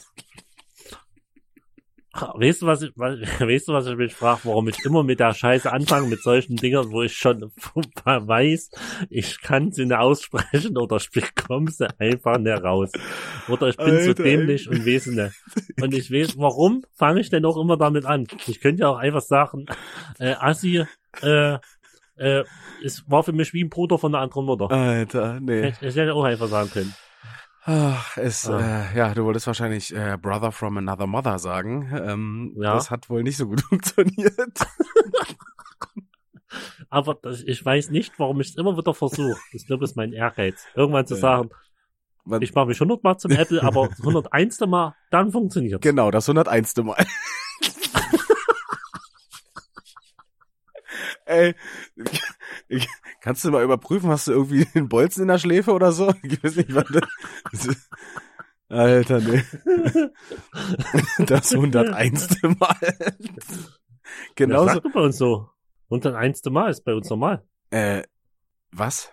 [2.34, 5.34] Weißt du, was ich, weißt du, was ich mich frage, warum ich immer mit der
[5.34, 7.53] Scheiße anfange, mit solchen Dingern, wo ich schon
[8.05, 8.70] weiß,
[9.11, 12.90] ich kann sie nicht aussprechen oder ich bekomme sie einfach nicht raus.
[13.49, 15.34] Oder ich bin Alter, zu dämlich und weiß nicht.
[15.80, 18.26] Und ich weiß, warum fange ich denn auch immer damit an?
[18.46, 19.66] Ich könnte ja auch einfach sagen,
[20.18, 20.84] äh, Assi,
[21.22, 21.59] äh,
[22.18, 22.44] äh,
[22.84, 24.70] es war für mich wie ein Bruder von der anderen Mutter.
[24.70, 25.68] Alter, nee.
[25.68, 26.94] Ich, ich hätte auch einfach sagen können.
[27.64, 28.86] Ach, es, ah.
[28.92, 31.90] äh, ja, du wolltest wahrscheinlich äh, Brother from Another Mother sagen.
[31.92, 32.74] Ähm, ja.
[32.74, 34.34] Das hat wohl nicht so gut funktioniert.
[36.88, 39.38] Aber das, ich weiß nicht, warum ich es immer wieder versuche.
[39.52, 40.64] Ich glaube, es ist mein Ehrgeiz.
[40.74, 41.50] Irgendwann zu sagen,
[42.28, 44.60] man, Ich mache mich 100 Mal zum Apple, aber 101.
[44.60, 46.76] Mal, dann funktioniert genau, das 101.
[46.76, 46.96] Mal.
[51.28, 51.54] Ey,
[53.20, 56.12] kannst du mal überprüfen, hast du irgendwie einen Bolzen in der Schläfe oder so?
[56.22, 56.86] Ich weiß nicht, was
[57.52, 57.88] das
[58.70, 59.42] Alter, nee.
[61.26, 62.42] Das 101.
[62.42, 62.76] Mal.
[62.80, 62.88] Ja,
[64.36, 64.74] Genauso.
[64.74, 65.50] sagt bei uns so.
[65.90, 66.44] 101.
[66.46, 67.46] Mal ist bei uns normal.
[67.70, 68.04] Äh,
[68.72, 69.12] was?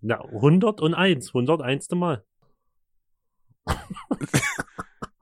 [0.00, 1.88] Ja, 101, 101.
[1.92, 2.24] Mal.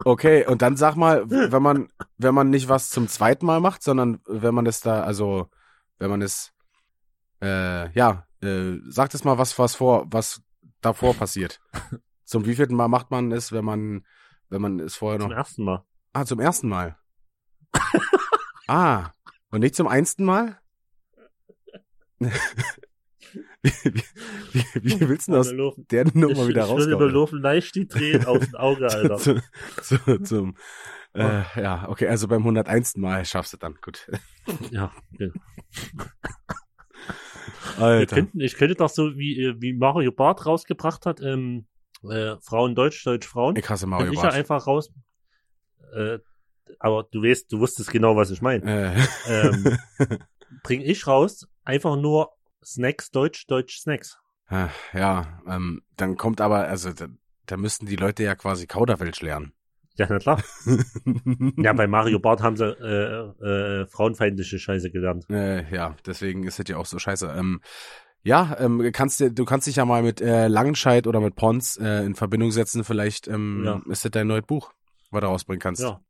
[0.02, 3.82] Okay, und dann sag mal, wenn man, wenn man nicht was zum zweiten Mal macht,
[3.82, 5.50] sondern wenn man es da, also,
[6.00, 6.52] wenn man es,
[7.40, 10.42] äh, ja, äh, sagt es mal, was, was vor, was
[10.80, 11.60] davor passiert.
[12.24, 14.04] Zum wievielten Mal macht man es, wenn man,
[14.48, 15.84] wenn man es vorher Zum noch, ersten Mal.
[16.12, 16.96] ah, zum ersten Mal.
[18.68, 19.10] ah,
[19.50, 20.58] und nicht zum einsten Mal?
[22.20, 23.72] wie,
[24.52, 27.14] wie, wie, willst du laufen- der Nummer wieder ich würde mir rauskommen?
[27.14, 29.16] laufen leicht die Tränen aus dem Auge, Alter.
[29.18, 29.42] zu,
[29.82, 30.56] zu, zum,
[31.14, 32.96] äh, ja, okay, also beim 101.
[32.96, 34.10] Mal schaffst du dann, gut.
[34.70, 35.34] ja, genau.
[37.78, 38.16] Alter.
[38.16, 41.66] könnten, ich könnte doch so, wie, äh, wie Mario Barth rausgebracht hat, ähm,
[42.08, 43.56] äh, Frauen Deutsch, Deutsch Frauen.
[43.56, 44.90] Ich hasse Könnte Mario ich ja einfach raus.
[45.94, 46.18] Äh,
[46.78, 48.94] aber du weißt, du wusstest genau, was ich meine.
[48.94, 49.78] Äh, Ähm,
[50.62, 52.30] bring ich raus, einfach nur
[52.64, 54.18] Snacks, Deutsch, Deutsch, Snacks.
[54.48, 57.08] äh, ja, ähm, dann kommt aber, also da,
[57.46, 59.52] da müssten die Leute ja quasi Kauderwelsch lernen.
[60.00, 60.42] Ja, na klar.
[61.58, 65.26] Ja, bei Mario Barth haben sie äh, äh, frauenfeindliche Scheiße gelernt.
[65.28, 67.34] äh, ja, deswegen ist es ja auch so scheiße.
[67.36, 67.60] Ähm,
[68.22, 71.76] ja, ähm, kannst du, du kannst dich ja mal mit äh, Langenscheid oder mit Pons
[71.76, 72.82] äh, in Verbindung setzen.
[72.84, 73.82] Vielleicht ähm, Ja.
[73.90, 74.72] ist das dein neues Buch,
[75.10, 75.82] was du rausbringen kannst.
[75.82, 76.00] Ja.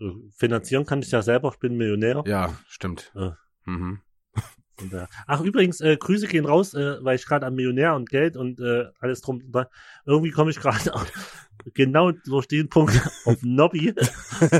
[0.00, 0.04] äh,
[0.36, 2.22] Finanzieren kann ich ja selber, ich bin Millionär.
[2.26, 3.10] Ja, stimmt.
[3.14, 3.36] Ja.
[3.64, 4.00] Mhm.
[4.80, 8.08] Und, äh, ach, übrigens, äh, Grüße gehen raus, äh, weil ich gerade am Millionär und
[8.08, 9.42] Geld und äh, alles drum.
[10.06, 10.90] Irgendwie komme ich gerade
[11.74, 13.94] genau durch den Punkt auf Nobby.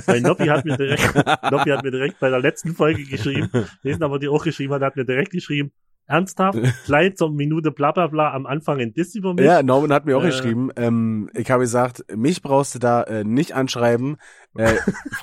[0.06, 1.14] weil Nobby hat mir direkt,
[1.50, 3.50] Nobby hat mir direkt bei der letzten Folge geschrieben,
[3.82, 5.72] lesen aber die auch geschrieben hat, hat mir direkt geschrieben,
[6.06, 9.44] ernsthaft, klein zur Minute bla bla bla am Anfang ein Diss über mich.
[9.44, 10.26] Ja, Norman hat mir auch Äh.
[10.30, 14.16] geschrieben, ähm, ich habe gesagt, mich brauchst du da äh, nicht anschreiben.
[14.56, 14.74] Äh,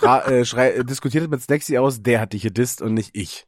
[0.02, 3.46] äh, schrei diskutiert mit Snacksy aus, der hat dich gedisst und nicht ich.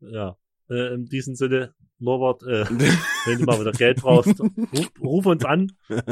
[0.00, 0.36] Ja.
[0.68, 1.74] Äh, in diesem Sinne,
[2.04, 2.64] Norbert, äh,
[3.26, 5.72] wenn du mal wieder Geld brauchst, ruf, ruf uns an.
[5.88, 6.04] Wir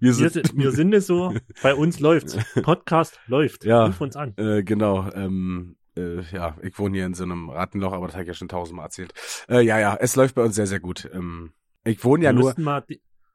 [0.00, 1.32] Wir sind, sind, wir sind es so,
[1.62, 2.36] bei uns läuft's.
[2.62, 3.64] Podcast läuft.
[3.64, 3.86] Ja.
[3.86, 4.34] Ruf uns an.
[4.36, 8.22] äh, genau, ähm, äh, ja, ich wohne hier in so einem Rattenloch, aber das habe
[8.24, 9.12] ich ja schon tausendmal erzählt.
[9.48, 11.08] Äh, ja, ja, es läuft bei uns sehr, sehr gut.
[11.12, 11.52] Ähm,
[11.84, 12.84] ich wohne ja wir nur,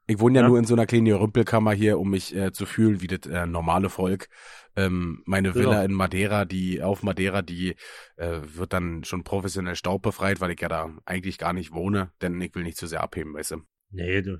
[0.06, 0.48] ich wohne ja, Ja.
[0.48, 3.46] nur in so einer kleinen Rümpelkammer hier, um mich äh, zu fühlen wie das äh,
[3.46, 4.28] normale Volk.
[4.76, 5.70] Ähm, meine Genau.
[5.70, 7.76] Villa in Madeira, die auf Madeira, die
[8.16, 12.40] äh, wird dann schon professionell staubbefreit, weil ich ja da eigentlich gar nicht wohne, denn
[12.40, 13.62] ich will nicht zu sehr abheben, weißt du.
[13.90, 14.38] nee, du,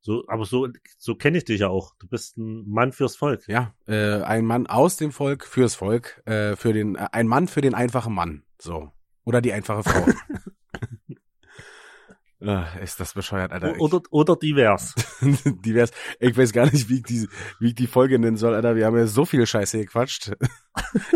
[0.00, 0.68] so, aber so,
[0.98, 1.94] so kenne ich dich ja auch.
[1.98, 3.46] Du bist ein Mann fürs Volk.
[3.48, 7.48] Ja, äh, ein Mann aus dem Volk fürs Volk, äh, für den äh, ein Mann
[7.48, 8.90] für den einfachen Mann, so
[9.24, 10.06] oder die einfache Frau.
[12.46, 13.80] Ah, ist das bescheuert, Alter.
[13.80, 14.94] Oder, oder divers.
[15.64, 15.92] Divers.
[16.20, 17.28] Ich weiß gar nicht, wie ich, die,
[17.58, 18.76] wie ich die Folge nennen soll, Alter.
[18.76, 20.32] Wir haben ja so viel Scheiße gequatscht.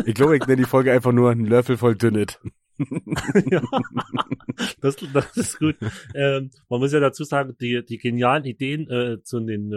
[0.07, 2.39] Ich glaube, ich nenne die Folge einfach nur ein Löffel voll Dünnet.
[3.51, 3.61] ja,
[4.81, 5.75] das, das ist gut.
[6.15, 9.73] Ähm, man muss ja dazu sagen, die, die genialen Ideen äh, zu den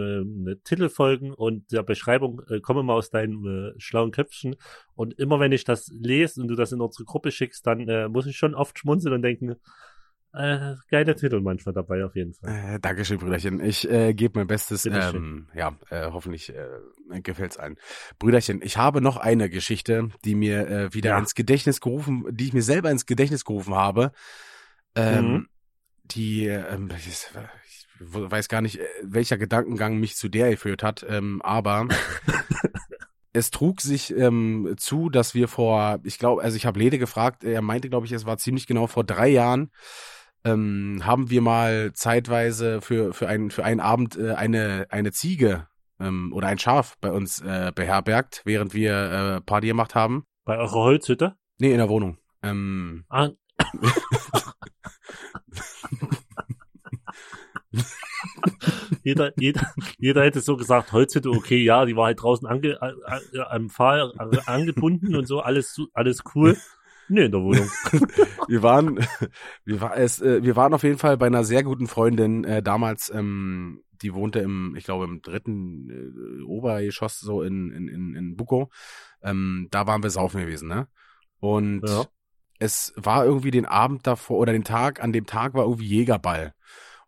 [0.46, 4.54] äh, Titelfolgen und der Beschreibung äh, kommen mal aus deinem äh, schlauen Köpfchen.
[4.94, 8.08] Und immer wenn ich das lese und du das in unsere Gruppe schickst, dann äh,
[8.08, 9.56] muss ich schon oft schmunzeln und denken,
[10.34, 12.74] äh, geile Titel manchmal dabei auf jeden Fall.
[12.74, 13.60] Äh, Dankeschön, Brüderchen.
[13.60, 14.86] Ich äh, gebe mein Bestes.
[14.86, 17.76] Ähm, ja, äh, hoffentlich äh, gefällt's allen.
[18.18, 21.18] Brüderchen, ich habe noch eine Geschichte, die mir äh, wieder Ja.
[21.18, 24.12] ins Gedächtnis gerufen, die ich mir selber ins Gedächtnis gerufen habe.
[24.94, 25.48] Ähm, Mhm.
[26.04, 27.26] Die, ähm, ich ich
[28.00, 31.86] weiß gar nicht, äh, welcher Gedankengang mich zu der geführt hat, ähm, aber
[33.32, 37.44] es trug sich ähm, zu, dass wir vor, ich glaube, also ich habe Lede gefragt,
[37.44, 39.70] er meinte, glaube ich, es war ziemlich genau vor drei Jahren,
[40.44, 45.68] ähm, haben wir mal zeitweise für für einen für einen Abend äh, eine eine Ziege
[46.00, 48.92] ähm, oder ein Schaf bei uns äh, beherbergt, während wir
[49.36, 50.24] äh, Party gemacht haben.
[50.44, 51.36] Bei eurer Holzhütte?
[51.58, 52.18] Nee, in der Wohnung.
[52.42, 53.30] Ähm, Ah.
[59.04, 63.38] jeder, jeder, jeder hätte so gesagt, Holzhütte, okay, ja, die war halt draußen ange, äh,
[63.40, 66.56] am Pfahl äh, angebunden und so, alles, alles cool.
[67.12, 67.68] Nee, in der Wohnung.
[68.48, 68.98] wir waren
[69.64, 72.62] wir war es äh, wir waren auf jeden Fall bei einer sehr guten Freundin äh,
[72.62, 78.14] damals ähm, die wohnte im ich glaube im dritten äh, Obergeschoss so in in in,
[78.14, 78.70] in Buko
[79.22, 80.88] ähm, da waren wir saufen gewesen ne
[81.38, 82.06] und Ja.
[82.58, 86.54] es war irgendwie den Abend davor oder den Tag an dem Tag war irgendwie Jägerball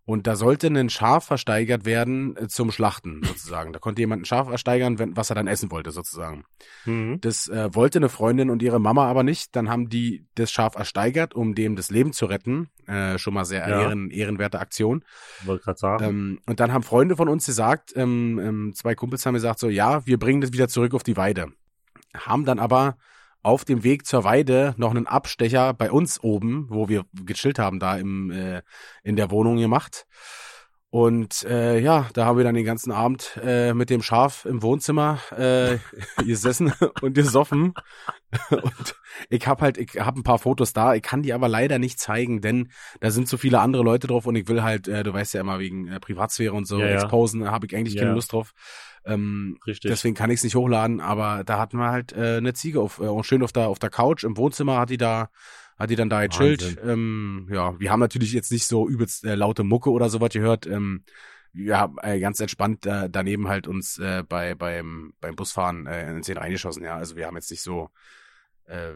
[0.06, 3.72] Und da sollte ein Schaf versteigert werden äh, zum Schlachten sozusagen.
[3.72, 6.44] Da konnte jemand ein Schaf versteigern, wenn, was er dann essen wollte sozusagen.
[6.84, 7.20] Mhm.
[7.22, 9.56] Das äh, wollte eine Freundin und ihre Mama aber nicht.
[9.56, 12.68] Dann haben die das Schaf ersteigert, um dem das Leben zu retten.
[12.86, 13.80] Äh, schon mal sehr Ja.
[13.80, 15.04] ehren, ehrenwerte Aktion.
[15.44, 16.04] Wollte gerade sagen.
[16.04, 19.70] Ähm, und dann haben Freunde von uns gesagt, ähm, ähm, zwei Kumpels haben gesagt so,
[19.70, 21.48] ja, wir bringen das wieder zurück auf die Weide.
[22.14, 22.98] Haben dann aber
[23.44, 27.78] auf dem Weg zur Weide noch einen Abstecher bei uns oben, wo wir gechillt haben,
[27.78, 28.62] da im, äh,
[29.02, 30.06] in der Wohnung gemacht.
[30.94, 34.62] Und äh, ja, da haben wir dann den ganzen Abend äh, mit dem Schaf im
[34.62, 35.78] Wohnzimmer äh,
[36.24, 36.72] gesessen
[37.02, 37.74] und gesoffen.
[38.48, 38.94] Und
[39.28, 41.98] ich habe halt, ich habe ein paar Fotos da, ich kann die aber leider nicht
[41.98, 42.68] zeigen, denn
[43.00, 45.40] da sind so viele andere Leute drauf und ich will halt, äh, du weißt ja
[45.40, 46.94] immer wegen äh, Privatsphäre und so, Ja, ja.
[46.94, 48.02] exposen, habe ich eigentlich Ja.
[48.02, 48.52] keine Lust drauf.
[49.04, 49.90] Ähm, Richtig.
[49.90, 53.00] deswegen kann ich es nicht hochladen, aber da hatten wir halt äh, eine Ziege auf,
[53.00, 55.28] äh, schön auf der auf der Couch im Wohnzimmer hat die da
[55.78, 56.78] hat die dann da gechillt.
[56.84, 60.66] Ähm, ja, wir haben natürlich jetzt nicht so übelst äh, laute Mucke oder sowas gehört.
[60.66, 61.04] Ähm,
[61.52, 66.08] wir haben äh, ganz entspannt äh, daneben halt uns äh, bei beim beim Busfahren äh,
[66.08, 66.84] in den Zehen reingeschossen.
[66.84, 67.90] Ja, also wir haben jetzt nicht so
[68.66, 68.94] äh.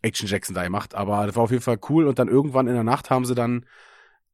[0.00, 2.06] Action Jackson da gemacht, aber das war auf jeden Fall cool.
[2.06, 3.66] Und dann irgendwann in der Nacht haben sie dann,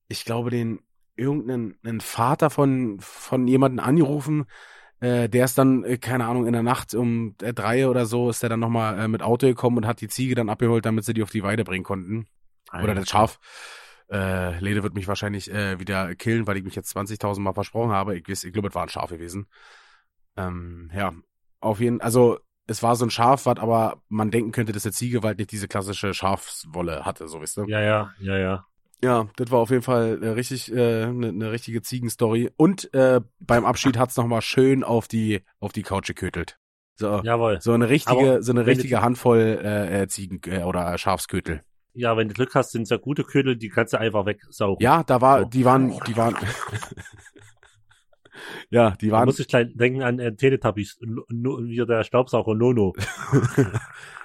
[0.09, 0.81] ich glaube, den
[1.17, 4.45] irgendeinen einen Vater von von jemanden angerufen.
[5.05, 8.31] Äh, der ist dann, äh, keine Ahnung, in der Nacht um äh, drei oder so
[8.31, 11.05] ist der dann nochmal äh, mit Auto gekommen und hat die Ziege dann abgeholt, damit
[11.05, 12.27] sie die auf die Weide bringen konnten.
[12.73, 13.39] Oder das Schaf.
[14.11, 17.93] Äh, Lede wird mich wahrscheinlich äh, wieder killen, weil ich mich jetzt 20.000 Mal versprochen
[17.93, 18.17] habe.
[18.17, 19.47] Ich, weiß- ich glaube, es war ein Schaf gewesen.
[20.37, 21.13] Ähm, ja,
[21.61, 24.93] auf jeden also es war so ein Schaf, was aber man denken könnte, dass der
[24.93, 27.69] Ziege, weil nicht diese klassische Schafswolle hatte, so wisst ihr.
[27.69, 28.67] Ja, ja, ja, ja.
[29.05, 32.51] Ja, das war auf jeden Fall äh, richtig eine äh, ne, ne richtige Ziegenstory.
[32.57, 36.59] Und äh, beim Abschied hat's noch mal schön auf die auf die Couch gekötelt.
[36.97, 37.61] So, Jawohl.
[37.61, 41.61] so eine richtige, Aber so eine richtige Handvoll äh, äh, Ziegen äh, oder Schafskötel.
[41.93, 44.83] Ja, wenn du Glück hast, sind es ja gute Ködel, die kannst du einfach wegsaugen.
[44.83, 45.49] Ja, da war, So.
[45.49, 46.35] die waren, die waren.
[48.71, 49.27] ja, die Da waren.
[49.27, 52.95] muss ich gleich denken an äh, Teletubbies, wie der Staubsauger Nono.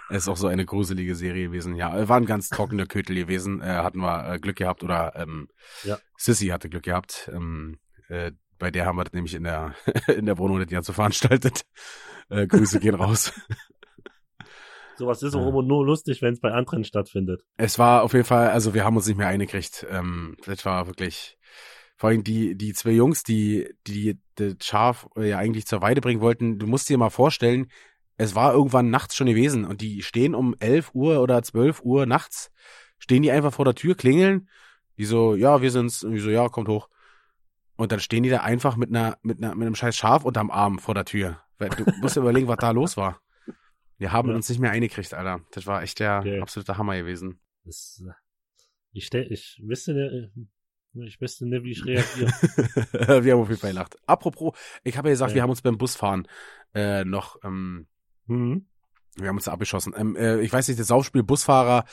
[0.09, 1.75] Es ist auch so eine gruselige Serie gewesen.
[1.75, 3.61] Ja, äh, waren ganz trockene Kötel gewesen.
[3.61, 5.47] Äh, hatten wir äh, Glück gehabt oder ähm,
[5.83, 5.99] Ja.
[6.17, 7.29] Sissy hatte Glück gehabt.
[7.33, 7.79] Ähm,
[8.09, 9.75] äh, bei der haben wir das nämlich in der
[10.07, 11.63] in der Wohnung das Jahr so veranstaltet.
[12.29, 13.31] Äh, Grüße gehen raus.
[14.97, 17.41] Sowas ist auch immer nur lustig, wenn es bei anderen stattfindet.
[17.55, 19.87] Es war auf jeden Fall, also wir haben uns nicht mehr eingekriegt.
[19.89, 21.37] Ähm, das war wirklich,
[21.95, 26.01] vor allem die, die zwei Jungs, die, die das Schaf äh, ja eigentlich zur Weide
[26.01, 27.67] bringen wollten, du musst dir mal vorstellen,
[28.19, 32.05] es war irgendwann nachts schon gewesen und die stehen um 11 Uhr oder 12 Uhr
[32.05, 32.51] nachts,
[32.99, 34.49] stehen die einfach vor der Tür, klingeln,
[34.97, 36.89] die so, ja, wir sind's, und die so, ja, kommt hoch.
[37.77, 40.51] Und dann stehen die da einfach mit einer, mit einer, mit einem scheiß Schaf unterm
[40.51, 41.41] Arm vor der Tür.
[41.57, 43.21] Weil Du musst dir überlegen, was da los war.
[43.97, 44.35] Wir haben Ja.
[44.35, 45.39] uns nicht mehr eingekriegt, Alter.
[45.53, 46.41] Das war echt der Okay.
[46.41, 47.39] absolute Hammer gewesen.
[47.63, 48.11] Das, äh,
[48.91, 50.13] ich, stell, ich wüsste nicht,
[50.97, 52.27] äh, ich wüsste nicht, wie ich reagiere.
[53.23, 53.95] wir haben auf jeden Fall gelacht.
[54.05, 55.35] Apropos, ich habe ja gesagt, Ja.
[55.35, 56.27] wir haben uns beim Busfahren
[56.75, 57.87] äh, noch, ähm,
[58.29, 58.65] mhm.
[59.17, 59.93] wir haben uns da abgeschossen.
[59.97, 61.85] Ähm, äh, ich weiß nicht, das Saufspiel Busfahrer,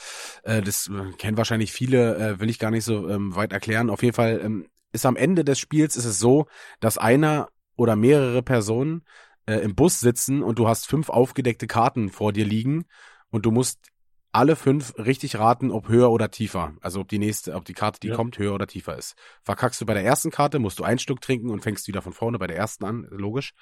[0.43, 3.89] äh, das äh, kennen wahrscheinlich viele, äh, will ich gar nicht so ähm, weit erklären.
[3.89, 6.47] Auf jeden Fall ähm, ist am Ende des Spiels ist es so,
[6.79, 9.03] dass einer oder mehrere Personen
[9.45, 12.85] äh, im Bus sitzen und du hast fünf aufgedeckte Karten vor dir liegen
[13.29, 13.79] und du musst
[14.31, 16.73] alle fünf richtig raten, ob höher oder tiefer.
[16.81, 18.15] Also ob die nächste, ob die Karte, die Ja.
[18.15, 19.15] kommt, höher oder tiefer ist.
[19.43, 22.13] Verkackst du bei der ersten Karte, musst du ein Stück trinken und fängst wieder von
[22.13, 23.53] vorne bei der ersten an, logisch.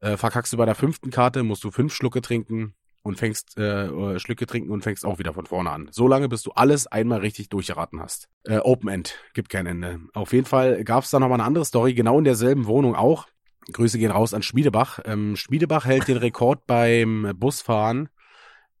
[0.00, 3.86] Äh, verkackst du bei der fünften Karte, musst du fünf Schlucke trinken und fängst äh,
[3.86, 5.88] äh, Schlücke trinken und fängst auch wieder von vorne an.
[5.90, 8.28] So lange, bis du alles einmal richtig durchgeraten hast.
[8.44, 10.00] Äh, Open End, gibt kein Ende.
[10.14, 12.94] Auf jeden Fall gab es da noch mal eine andere Story, genau in derselben Wohnung
[12.94, 13.26] auch.
[13.72, 15.00] Grüße gehen raus an Schmiedebach.
[15.04, 18.08] Ähm, Schmiedebach hält den Rekord beim Busfahren.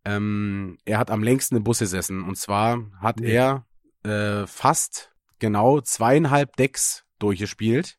[0.04, 2.22] Ähm, er hat am längsten im Bus gesessen.
[2.22, 3.66] Und zwar hat er
[4.02, 7.98] äh, fast genau zweieinhalb Decks durchgespielt.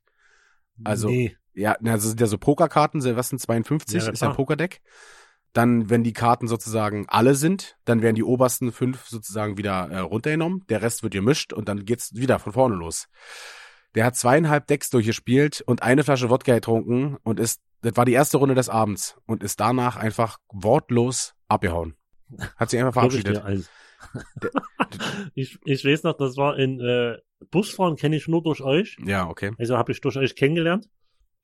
[0.84, 1.38] Also, nee.
[1.54, 4.82] Ja, das sind ja so Pokerkarten, sind 52, Ja, ist ja ein Pokerdeck.
[5.54, 10.00] Dann, wenn die Karten sozusagen alle sind, dann werden die obersten fünf sozusagen wieder äh,
[10.00, 10.64] runtergenommen.
[10.70, 13.10] Der Rest wird gemischt und dann geht's wieder von vorne los.
[13.96, 18.14] Der hat zweieinhalb Decks durchgespielt und eine Flasche Wodka getrunken und ist, das war die
[18.14, 21.96] erste Runde des Abends und ist danach einfach wortlos abgehauen.
[22.56, 23.44] Hat sich einfach verabschiedet.
[25.36, 27.18] ich, ich weiß noch, das war in äh,
[27.50, 28.98] Busfahren kenne ich nur durch euch.
[29.04, 29.52] Ja, okay.
[29.58, 30.90] Also habe ich durch euch kennengelernt.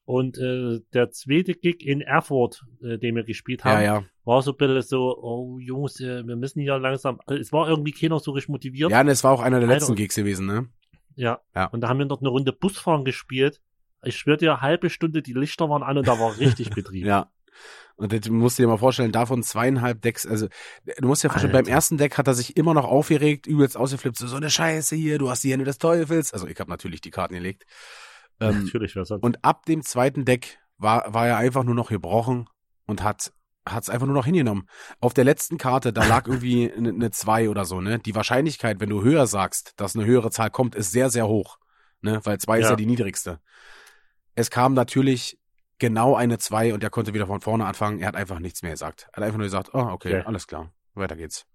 [0.08, 4.04] Und äh, der zweite Gig in Erfurt, äh, den wir gespielt haben, Ja, ja.
[4.24, 7.20] war so ein bisschen so, oh Jungs, äh, wir müssen hier langsam.
[7.26, 8.90] Also, es war irgendwie keiner so richtig motiviert.
[8.90, 10.70] Ja, und es war auch einer der letzten Gigs gewesen, ne?
[11.16, 11.42] Ja.
[11.54, 11.66] Ja.
[11.66, 13.60] Und da haben wir dort eine Runde Busfahren gespielt.
[14.02, 17.06] Ich schwör dir, halbe Stunde, die Lichter waren an und da war richtig Betrieb.
[17.06, 17.30] Ja.
[17.98, 20.48] Und du musst dir mal vorstellen, davon zweieinhalb Decks, also
[20.86, 21.66] du musst dir vorstellen, Alter.
[21.66, 24.96] beim ersten Deck hat er sich immer noch aufgeregt, übelst ausgeflippt, so, so eine Scheiße
[24.96, 26.32] hier, du hast die Hände des Teufels.
[26.32, 27.66] Also ich habe natürlich die Karten gelegt.
[28.40, 29.24] Ähm, Natürlich, was sonst.
[29.24, 32.48] und ab dem zweiten Deck war, war er einfach nur noch gebrochen
[32.86, 33.34] und hat
[33.68, 34.70] hat's einfach nur noch hingenommen.
[35.02, 38.00] Auf der letzten Karte, da lag irgendwie eine eine 2 oder so, ne?
[38.00, 41.58] Die Wahrscheinlichkeit, wenn du höher sagst, dass eine höhere Zahl kommt, ist sehr, sehr hoch.
[42.02, 42.22] Ne?
[42.24, 42.70] Weil 2 ist Ja.
[42.72, 43.40] ja die niedrigste.
[44.36, 45.38] Es kam natürlich
[45.80, 48.00] genau eine 2 und er konnte wieder von vorne anfangen.
[48.00, 49.08] Er hat einfach nichts mehr gesagt.
[49.12, 50.24] Er hat einfach nur gesagt, oh, okay, Okay.
[50.26, 50.72] alles klar.
[50.94, 51.46] Weiter geht's.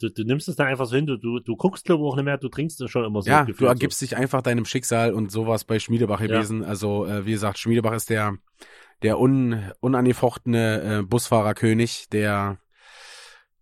[0.00, 2.16] Du, du nimmst es dann einfach so hin, du, du, du guckst glaube ich auch
[2.16, 3.30] nicht mehr, du trinkst es schon immer so.
[3.30, 6.26] ja, du ergibst dich einfach deinem Schicksal und sowas bei Schmiedebach Ja.
[6.26, 6.64] gewesen.
[6.64, 8.36] Also, äh, wie gesagt, Schmiedebach ist der,
[9.02, 12.58] der un, unangefochtene äh, Busfahrerkönig, der,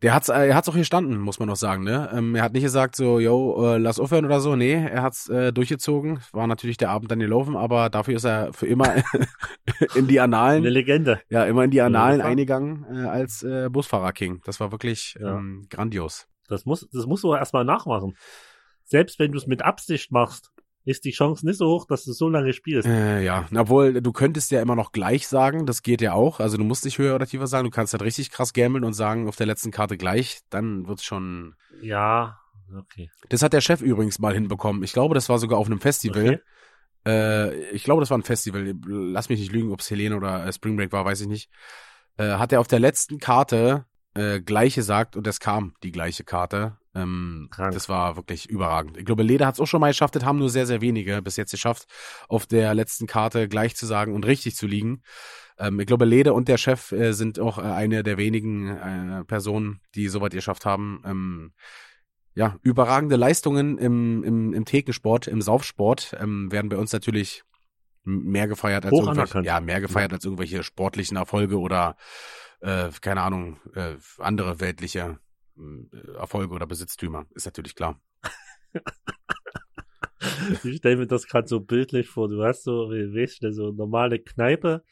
[0.04, 2.10] der hat's, äh, er hat's auch gestanden, muss man noch sagen, ne?
[2.14, 4.54] Ähm, er hat nicht gesagt so, yo, äh, lass aufhören oder so.
[4.54, 6.20] Nee, er hat's äh, durchgezogen.
[6.32, 8.94] War natürlich der Abend dann gelaufen, aber dafür ist er für immer
[9.96, 10.20] in die so.
[10.20, 11.20] Eine Annalen, Legende.
[11.30, 12.26] ja, immer in die Annalen Ja.
[12.26, 14.42] eingegangen äh, als äh, Busfahrerking.
[14.44, 15.36] Das war wirklich Ja.
[15.38, 16.26] ähm, grandios.
[16.48, 18.14] Das muss, das musst du erstmal nachmachen.
[18.84, 20.50] Selbst wenn du es mit Absicht machst,
[20.84, 22.86] ist die Chance nicht so hoch, dass du so lange spielst.
[22.86, 26.40] Äh, ja, obwohl du könntest ja immer noch gleich sagen, das geht ja auch.
[26.40, 28.92] Also du musst nicht höher oder tiefer sagen, du kannst halt richtig krass gambeln und
[28.92, 31.54] sagen auf der letzten Karte gleich, dann wird's schon.
[31.80, 32.38] Ja,
[32.76, 33.10] okay.
[33.30, 34.82] Das hat der Chef übrigens mal hinbekommen.
[34.82, 36.22] Ich glaube, das war sogar auf einem Festival.
[36.22, 36.38] Okay.
[37.06, 38.74] Äh, ich glaube, das war ein Festival.
[38.86, 41.50] Lass mich nicht lügen, ob es Helene oder äh, Spring Break war, weiß ich nicht.
[42.16, 46.24] Äh, hat er auf der letzten Karte äh, gleich gesagt und es kam die gleiche
[46.24, 46.76] Karte.
[46.94, 47.74] Ähm, Krank.
[47.74, 48.96] das war wirklich überragend.
[48.96, 51.20] Ich glaube, Leder hat es auch schon mal geschafft, das haben nur sehr, sehr wenige
[51.22, 51.86] bis jetzt geschafft,
[52.28, 55.02] auf der letzten Karte gleich zu sagen und richtig zu liegen.
[55.58, 59.24] Ähm, ich glaube, Leder und der Chef äh, sind auch äh, eine der wenigen äh,
[59.24, 61.02] Personen, die so weit geschafft haben.
[61.04, 61.52] Ähm,
[62.34, 67.44] ja, überragende Leistungen im, im, im Thekensport, im Saufsport ähm, werden bei uns natürlich
[68.02, 71.96] mehr gefeiert als Hoch irgendwelche, ja, mehr gefeiert als irgendwelche sportlichen Erfolge oder
[72.60, 75.18] äh, keine Ahnung, äh, andere weltliche
[76.16, 78.00] Erfolge oder Besitztümer, ist natürlich klar.
[80.64, 82.28] Ich stelle mir das gerade so bildlich vor.
[82.28, 84.82] Du hast so, wie weißt du, so eine normale Kneipe.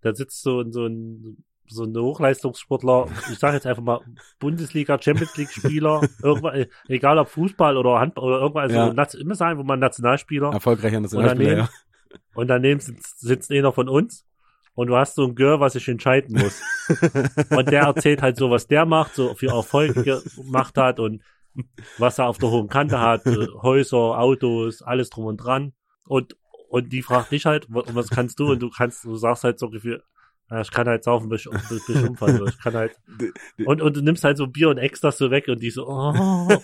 [0.00, 4.00] Da sitzt so, so ein so ein Hochleistungssportler, ich sage jetzt einfach mal
[4.38, 9.20] Bundesliga, Champions League Spieler, irgendwann, egal ob Fußball oder Handball oder irgendwas, also Ja.
[9.22, 11.68] immer sagen, wo man Nationalspieler Erfolgreicher Nationalspieler, daneben-
[12.12, 12.18] ja.
[12.34, 14.26] und daneben sitzt, sitzt einer von uns
[14.74, 16.60] und du hast so ein Gör, was sich entscheiden muss.
[17.50, 21.22] Und der erzählt halt so, was der macht, so für Erfolg gemacht hat und
[21.98, 25.72] was er auf der hohen Kante hat, äh, Häuser, Autos, alles drum und dran.
[26.04, 26.36] Und,
[26.68, 28.50] und die fragt dich halt, wa- was kannst du?
[28.52, 30.02] Und du kannst, du sagst halt so Gefühl,
[30.60, 32.46] ich kann halt saufen, bis, bis, bis ich umfallen.
[32.48, 33.00] Ich kann halt,
[33.64, 36.12] und, und du nimmst halt so Bier und Extras so weg und die so, oh,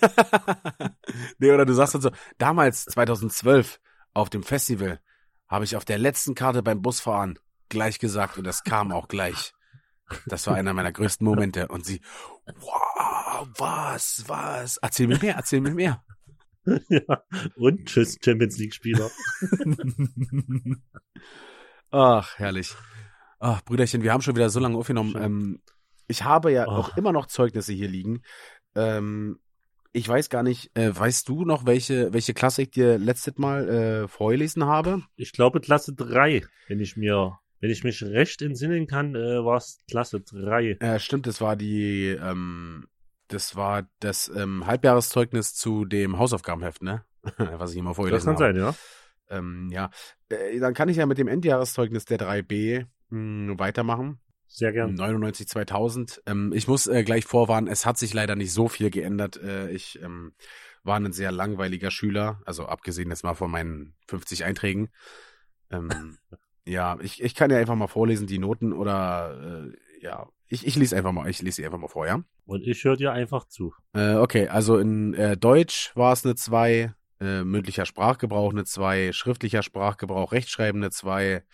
[1.39, 3.81] nee, oder du sagst dann so, damals, 2012,
[4.13, 5.01] auf dem Festival,
[5.49, 7.39] habe ich auf der letzten Karte beim Busfahren
[7.71, 9.53] gleich gesagt und das kam auch gleich.
[10.27, 11.69] Das war einer meiner größten Momente.
[11.69, 12.01] Und sie,
[12.47, 14.77] wow, was, was?
[14.79, 16.05] Erzähl mir mehr, erzähl mir mehr.
[16.89, 17.23] ja.
[17.57, 19.11] Und tschüss, Champions League Spieler.
[21.91, 22.75] Ach, herrlich.
[23.39, 25.15] Ach, Brüderchen, wir haben schon wieder so lange aufgenommen.
[25.17, 25.63] Ähm,
[26.09, 28.23] ich habe ja auch immer noch Zeugnisse hier liegen.
[28.75, 29.39] Ähm,
[29.93, 33.69] ich weiß gar nicht, äh, weißt du noch, welche, welche Klasse ich dir letztes Mal
[33.69, 35.03] äh, vorgelesen habe?
[35.17, 39.57] Ich glaube Klasse 3, wenn ich mir, wenn ich mich recht entsinnen kann, äh, war
[39.57, 40.79] es Klasse 3.
[40.81, 42.87] Äh, stimmt, das war die, ähm,
[43.29, 47.05] das war das ähm, Halbjahreszeugnis zu dem Hausaufgabenheft, ne?
[47.37, 48.55] Was ich immer Das vorgelesen kann habe.
[48.55, 48.75] sein, ja.
[49.29, 49.91] Ähm, ja,
[50.31, 54.21] äh, dann kann ich ja mit dem Endjahreszeugnis der 3b mh, weitermachen.
[54.49, 54.95] Sehr gern.
[54.95, 56.23] 99 2000.
[56.27, 59.37] Ähm, ich muss äh, gleich vorwarnen, es hat sich leider nicht so viel geändert.
[59.37, 60.33] Äh, ich ähm,
[60.83, 64.89] war ein sehr langweiliger Schüler, also abgesehen jetzt mal von meinen 50 Einträgen.
[65.71, 65.89] Ähm,
[66.71, 70.77] ja, ich, ich kann ja einfach mal vorlesen, die Noten oder äh, ja, ich, ich
[70.77, 72.23] lese einfach mal, ich lese sie einfach mal vor, ja.
[72.47, 73.73] Und ich höre dir einfach zu.
[73.93, 79.13] Äh, okay, also in äh, Deutsch war es eine 2, äh, mündlicher Sprachgebrauch eine 2,
[79.13, 81.45] schriftlicher Sprachgebrauch, Rechtschreiben eine 2,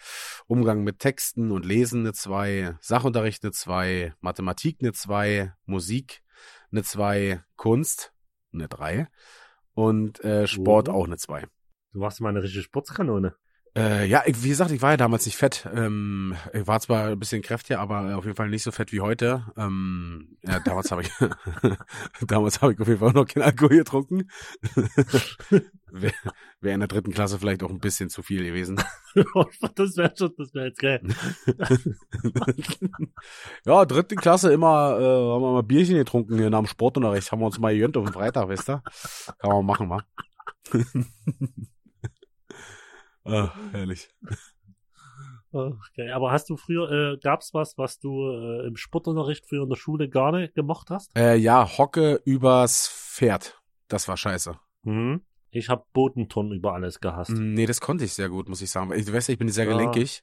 [0.46, 6.22] Umgang mit Texten und Lesen eine 2, Sachunterricht eine 2, Mathematik eine 2, Musik
[6.70, 8.12] eine 2, Kunst
[8.52, 9.08] eine 3
[9.74, 10.92] und äh, Sport Oh.
[10.92, 11.46] auch eine 2.
[11.92, 13.34] Du machst mal eine richtige Sportskanone.
[13.76, 15.68] Äh, ja, ich, wie gesagt, ich war ja damals nicht fett.
[15.74, 19.02] Ähm, ich war zwar ein bisschen kräftiger, aber auf jeden Fall nicht so fett wie
[19.02, 19.44] heute.
[19.54, 21.10] Ähm, ja, damals habe ich,
[22.26, 24.30] damals habe ich auf jeden Fall noch keinen Alkohol getrunken.
[25.92, 26.14] Wäre
[26.60, 28.82] wär in der dritten Klasse vielleicht auch ein bisschen zu viel gewesen.
[29.74, 31.00] das wäre schon, das wäre jetzt geil.
[33.64, 37.30] ja, dritte Klasse immer, äh, haben wir mal Bierchen getrunken hier nach dem Sportunterricht.
[37.30, 38.82] Haben wir uns mal gegönnt auf den Freitag, wisst ihr?
[39.38, 40.02] Kann man machen, wa?
[43.26, 44.08] Ah, herrlich.
[45.52, 49.68] Okay, aber hast du früher, äh, gab's was, was du äh, im Sportunterricht früher in
[49.70, 51.16] der Schule gar nicht gemocht hast?
[51.16, 53.58] Äh, ja, Hocke übers Pferd.
[53.88, 54.58] Das war scheiße.
[54.82, 55.22] Mhm.
[55.50, 57.30] Ich habe Bodenturnen über alles gehasst.
[57.30, 58.92] Mm, Nee, das konnte ich sehr gut, muss ich sagen.
[58.92, 59.70] Ich, du weißt ja, ich bin sehr Ja.
[59.72, 60.22] gelenkig.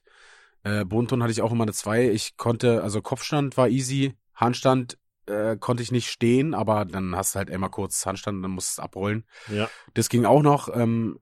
[0.62, 2.10] Äh, Bodenton hatte ich auch immer eine 2.
[2.10, 7.34] Ich konnte, also Kopfstand war easy, Handstand äh, konnte ich nicht stehen, aber dann hast
[7.34, 9.24] du halt immer kurz Handstand und dann musst du es abrollen.
[9.48, 9.68] Ja.
[9.94, 11.18] Das ging auch noch, ähm,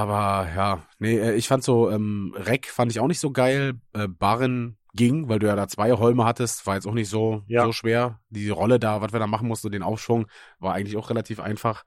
[0.00, 3.74] aber ja, nee, äh, ich fand so, ähm, Reck fand ich auch nicht so geil.
[3.92, 7.42] Äh, Barren ging, weil du ja da zwei Holme hattest, war jetzt auch nicht so,
[7.46, 7.64] Ja.
[7.64, 8.20] so schwer.
[8.30, 10.26] Die Rolle da, was wir da machen mussten, den Aufschwung,
[10.58, 11.84] war eigentlich auch relativ einfach.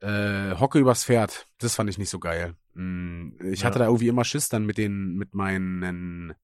[0.00, 2.54] Äh, Hocke übers Pferd, das fand ich nicht so geil.
[2.74, 3.66] Mm, Ich Ja.
[3.66, 6.34] hatte da irgendwie immer Schiss dann mit den, mit meinen,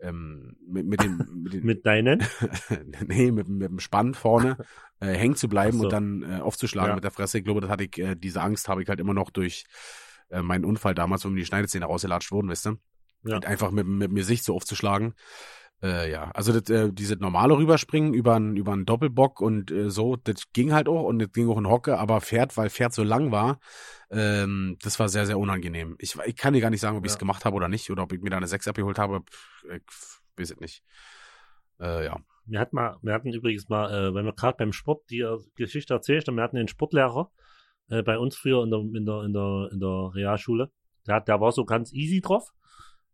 [0.00, 2.24] ähm, mit, mit den, mit den Mit deinen?
[3.06, 4.56] nee, mit, mit dem Spann vorne
[5.00, 5.84] äh, hängen zu bleiben so.
[5.84, 6.94] und dann äh, aufzuschlagen Ja.
[6.94, 7.38] mit der Fresse.
[7.38, 9.64] Ich glaube, das hatte ich, äh, diese Angst habe ich halt immer noch durch
[10.30, 12.76] äh, meinen Unfall damals, wo mir die Schneidezähne rausgelatscht wurden, weißt du?
[13.24, 13.36] Ja.
[13.36, 15.14] Und einfach mit, mit mir Sicht so aufzuschlagen.
[15.80, 19.90] Äh, ja, also das, äh, diese normale Rüberspringen über einen über einen Doppelbock und äh,
[19.90, 22.92] so, das ging halt auch und das ging auch in Hocke, aber Pferd, weil Pferd
[22.92, 23.60] so lang war,
[24.10, 25.94] ähm, das war sehr, sehr unangenehm.
[26.00, 27.20] Ich, ich kann dir gar nicht sagen, ob ich es Ja.
[27.20, 29.20] gemacht habe oder nicht, oder ob ich mir da eine 6 abgeholt habe.
[29.20, 30.82] Pff, ich weiß es nicht.
[31.80, 32.18] Äh, ja.
[32.46, 35.38] Wir hatten mal, wir hatten übrigens mal, äh, wenn wir gerade beim Sport die äh,
[35.54, 37.30] Geschichte erzählt haben, wir hatten einen Sportlehrer
[37.88, 40.72] äh, bei uns früher in der, in der, in der, in der Realschule.
[41.06, 42.50] Der, hat, der war so ganz easy drauf.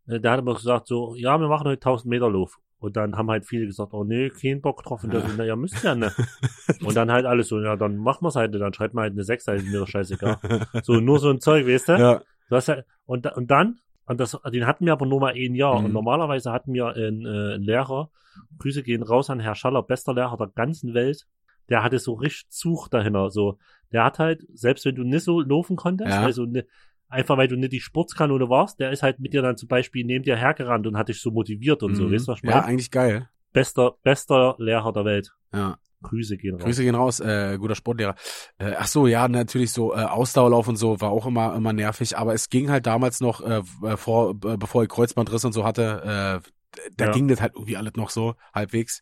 [0.07, 2.59] Äh, der hat immer gesagt so, ja, wir machen heute 1000 Meter Lauf.
[2.79, 5.03] Und dann haben halt viele gesagt, oh nee, kein Bock drauf.
[5.05, 6.13] Und na, ja, müsst ja ne.
[6.85, 9.25] Und dann halt alles so, ja, dann machen wir's halt, dann schreibt man halt eine
[9.25, 10.37] 6, halt mir doch scheißegal.
[10.83, 11.93] So, nur so ein Zeug, weißt du?
[11.95, 12.23] ja.
[12.51, 15.55] Du hast ja, und, und dann, und das, den hatten wir aber nur mal ein
[15.55, 15.79] Jahr.
[15.79, 15.87] Mhm.
[15.87, 18.11] Und normalerweise hatten wir einen, äh, Lehrer,
[18.59, 21.27] Grüße gehen raus an Herr Schaller, bester Lehrer der ganzen Welt.
[21.71, 23.31] Der hatte so richtig Zug dahinter.
[23.31, 23.57] So,
[23.93, 26.21] der hat halt, selbst wenn du nicht so laufen konntest, Ja.
[26.21, 26.67] also ne,
[27.09, 30.05] einfach weil du nicht die Sportskanone warst, der ist halt mit dir dann zum Beispiel
[30.05, 32.13] neben dir hergerannt und hat dich so motiviert und so, Mhm.
[32.13, 32.65] weißt du, was ich Ja, meine?
[32.67, 33.29] eigentlich geil.
[33.53, 35.33] Bester, bester Lehrer der Welt.
[35.53, 35.77] Ja.
[36.03, 36.65] Grüße gehen raus.
[36.65, 38.15] Grüße gehen raus, äh, guter Sportlehrer.
[38.59, 42.19] Äh, ach so, ja, natürlich so äh, Ausdauerlauf und so war auch immer immer nervig,
[42.19, 45.65] aber es ging halt damals noch äh, äh, vor äh, bevor ich Kreuzbandriss und so
[45.65, 46.51] hatte, äh,
[46.97, 47.11] da Ja.
[47.13, 49.01] ging das halt irgendwie alles noch so halbwegs.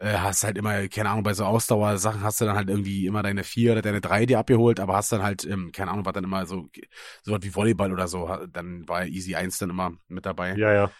[0.00, 3.22] Äh, hast halt immer, keine Ahnung, bei so Ausdauersachen hast du dann halt irgendwie immer
[3.22, 6.12] deine vier oder deine drei dir abgeholt, aber hast dann halt, ähm, keine Ahnung, war
[6.12, 6.68] dann immer so,
[7.22, 10.56] so was wie Volleyball oder so, dann war Easy 1 dann immer mit dabei.
[10.56, 10.90] Ja, ja.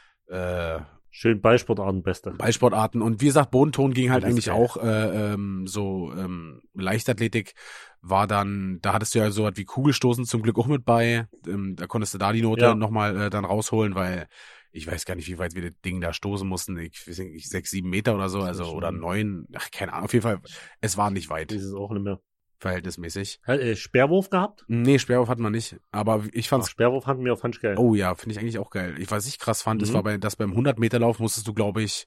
[0.76, 0.80] Äh,
[1.11, 2.30] Schön Ballsportarten, beste.
[2.32, 3.03] Ballsportarten.
[3.03, 4.55] Und wie gesagt, Bodenton ging halt eigentlich geil.
[4.55, 7.55] auch äh, ähm, so ähm, Leichtathletik
[8.03, 11.26] war dann, da hattest du ja so was wie Kugelstoßen zum Glück auch mit bei.
[11.46, 12.74] Ähm, da konntest du da die Note Ja.
[12.74, 14.28] nochmal äh, dann rausholen, weil
[14.71, 16.77] ich weiß gar nicht, wie weit wir das Ding da stoßen mussten.
[16.79, 19.47] Ich weiß nicht, sechs, sieben Meter oder so, Das also oder neun.
[19.55, 20.05] Ach, keine Ahnung.
[20.07, 20.41] Auf jeden Fall,
[20.81, 22.21] es war nicht weit, Das ist auch nicht mehr.
[22.61, 23.41] verhältnismäßig.
[23.45, 24.64] Hat, äh, Speerwurf gehabt?
[24.69, 25.77] Nee, Sperrwurf hatten wir nicht.
[25.93, 27.77] Aber ich Ach, fand's Speerwurf hatten wir, fand ich geil.
[27.79, 28.97] Oh ja, finde ich eigentlich auch geil.
[28.99, 29.95] Ich, was ich krass fand, das Mhm.
[29.95, 32.07] war bei, dass beim 100 Meter Lauf musstest du, glaube ich,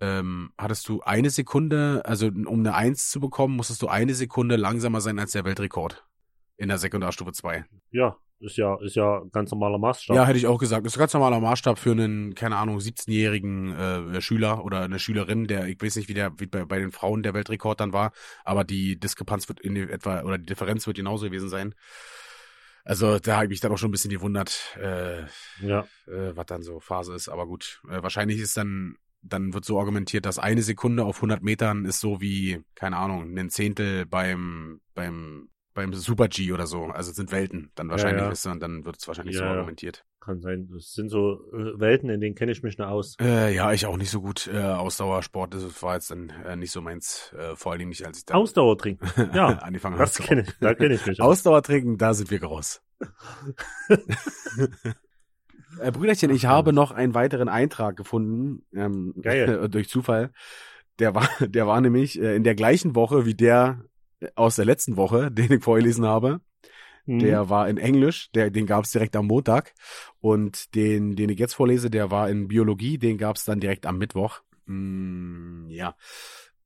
[0.00, 4.56] ähm, hattest du eine Sekunde, also um eine Eins zu bekommen, musstest du eine Sekunde
[4.56, 6.04] langsamer sein als der Weltrekord
[6.56, 7.64] in der Sekundarstufe 2.
[7.90, 10.14] Ja, ist ja, ist ja ganz normaler Maßstab.
[10.14, 10.86] Ja, hätte ich auch gesagt.
[10.86, 15.46] Ist ein ganz normaler Maßstab für einen, keine Ahnung, 17-jährigen äh, Schüler oder eine Schülerin,
[15.46, 18.12] der, ich weiß nicht, wie der wie bei, bei den Frauen der Weltrekord dann war,
[18.44, 21.74] aber die Diskrepanz wird in etwa, oder die Differenz wird genauso gewesen sein.
[22.84, 25.22] Also da habe ich mich dann auch schon ein bisschen gewundert, äh,
[25.60, 25.86] ja.
[26.06, 27.28] äh, was dann so Phase ist.
[27.28, 31.42] Aber gut, äh, wahrscheinlich ist dann, dann wird so argumentiert, dass eine Sekunde auf 100
[31.42, 36.84] Metern ist so wie, keine Ahnung, ein Zehntel beim, beim, beim Super G oder so.
[36.84, 38.30] Also es sind Welten dann wahrscheinlich, ja.
[38.30, 39.50] ist, und dann wird es wahrscheinlich Ja, so ja.
[39.52, 40.04] argumentiert.
[40.20, 40.68] Kann sein.
[40.72, 43.16] Das sind so äh, Welten, in denen kenne ich mich nicht aus.
[43.20, 44.46] Äh, ja, ich auch nicht so gut.
[44.46, 47.34] Äh, Ausdauersport, das war jetzt dann äh, nicht so meins.
[47.36, 49.06] Äh, vor allen Dingen nicht, als ich dann Ausdauer trinken.
[49.34, 50.04] Ja, angefangen habe.
[50.04, 50.52] das kenne ich.
[50.60, 51.38] Da kenne ich mich aus.
[51.38, 52.80] Ausdauer trinken, da sind wir raus.
[55.80, 59.14] äh, Brüderchen, ich habe noch einen weiteren Eintrag gefunden, ähm,
[59.70, 60.30] durch Zufall.
[61.00, 63.84] Der war, der war nämlich äh, in der gleichen Woche wie der
[64.34, 66.40] aus der letzten Woche, den ich vorgelesen habe.
[67.06, 67.18] Mhm.
[67.18, 69.74] Der war in Englisch, der, den gab es direkt am Montag.
[70.20, 73.86] Und den, den ich jetzt vorlese, der war in Biologie, den gab es dann direkt
[73.86, 74.40] am Mittwoch.
[74.66, 75.96] Mm, ja.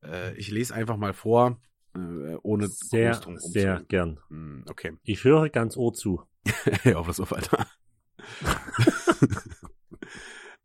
[0.03, 1.59] Äh, ich lese einfach mal vor,
[1.93, 4.19] äh, ohne sehr, groß drum sehr gern.
[4.29, 4.93] Mm, Okay.
[5.03, 6.21] Ich höre ganz Ohr zu.
[6.85, 7.67] ja, pass auf, Alter.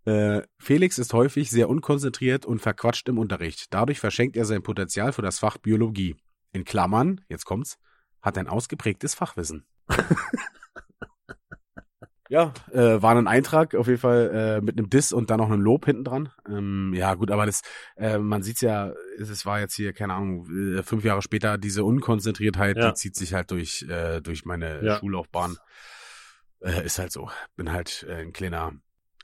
[0.06, 3.72] Äh, Felix ist häufig sehr unkonzentriert und verquatscht im Unterricht.
[3.72, 6.16] Dadurch verschenkt er sein Potenzial für das Fach Biologie.
[6.54, 7.78] In Klammern, jetzt kommt's,
[8.22, 9.66] hat ein ausgeprägtes Fachwissen.
[12.30, 15.50] ja, äh, war ein Eintrag, auf jeden Fall äh, mit einem Diss und dann noch
[15.50, 16.30] einem Lob hinten dran.
[16.48, 17.60] Ähm, ja, gut, aber das,
[17.96, 20.46] äh, man sieht's ja, es war jetzt hier, keine Ahnung,
[20.78, 22.88] äh, fünf Jahre später, diese Unkonzentriertheit, Ja.
[22.88, 24.98] die zieht sich halt durch, äh, durch meine Ja.
[24.98, 25.58] Schullaufbahn.
[26.60, 27.30] Äh, ist halt so.
[27.56, 28.72] Bin halt äh, ein kleiner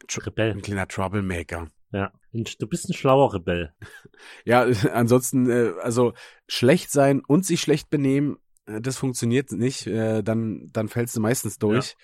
[0.06, 0.50] Tr Rebell.
[0.50, 1.68] ein kleiner Troublemaker.
[1.92, 2.12] Ja.
[2.32, 3.72] Du bist ein schlauer Rebell.
[4.44, 4.62] Ja,
[4.92, 6.12] ansonsten, äh, also
[6.46, 8.36] schlecht sein und sich schlecht benehmen,
[8.66, 9.86] äh, das funktioniert nicht.
[9.86, 11.96] Äh, dann, dann fällst du meistens durch.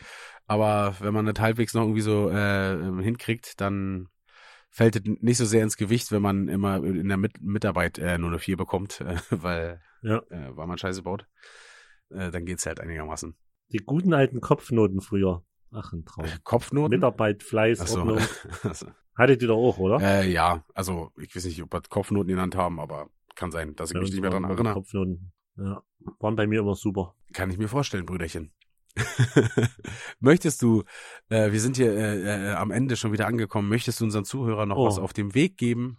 [0.47, 4.09] Aber wenn man das halbwegs noch irgendwie so äh, hinkriegt, dann
[4.71, 8.17] fällt es nicht so sehr ins Gewicht, wenn man immer in der Mit Mitarbeit äh,
[8.19, 10.19] nur eine 4 bekommt, äh, weil, Ja.
[10.31, 11.27] äh, weil man Scheiße baut.
[12.11, 13.37] Äh, dann geht's halt einigermaßen.
[13.73, 15.45] Die guten alten Kopfnoten früher.
[15.73, 16.27] Ach, ein Traum.
[16.45, 16.91] Kopfnoten?
[16.97, 17.99] Mitarbeit, Fleiß, Ach so.
[18.01, 18.19] Ordnung.
[19.17, 20.01] Hattet ihr doch auch, oder?
[20.01, 23.91] äh, ja, also ich weiß nicht, ob wir Kopfnoten genannt haben, aber kann sein, dass
[23.91, 24.75] ich Bei mich nicht mehr immer erinnere.
[24.75, 25.33] Kopfnoten.
[25.57, 25.83] Ja.
[26.21, 27.15] Waren bei mir immer super.
[27.33, 28.53] Kann ich mir vorstellen, Brüderchen.
[30.21, 30.85] möchtest du,
[31.29, 34.69] äh, wir sind hier äh, äh, am Ende schon wieder angekommen, möchtest du unseren Zuhörern
[34.69, 34.87] noch Oh.
[34.87, 35.99] was auf dem Weg geben?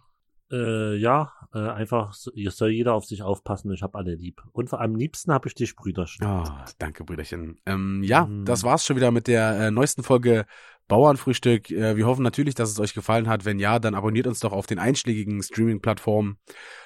[0.50, 3.72] Äh, ja, äh, einfach, so- soll jeder auf sich aufpassen.
[3.72, 4.42] Ich habe alle lieb.
[4.52, 6.24] Und am liebsten habe ich dich, Brüderchen.
[6.26, 7.58] Ah, danke, Brüderchen.
[7.66, 8.44] Ähm, ja, Mm.
[8.44, 10.46] das war's schon wieder mit der äh, neuesten Folge
[10.88, 11.70] Bauernfrühstück.
[11.70, 13.44] Äh, wir hoffen natürlich, dass es euch gefallen hat.
[13.44, 16.38] Wenn ja, dann abonniert uns doch auf den einschlägigen Streaming-Plattformen.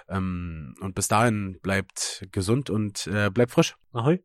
[0.08, 3.76] Ähm, und bis dahin bleibt gesund und äh, bleibt frisch.
[3.92, 4.18] Ahoi.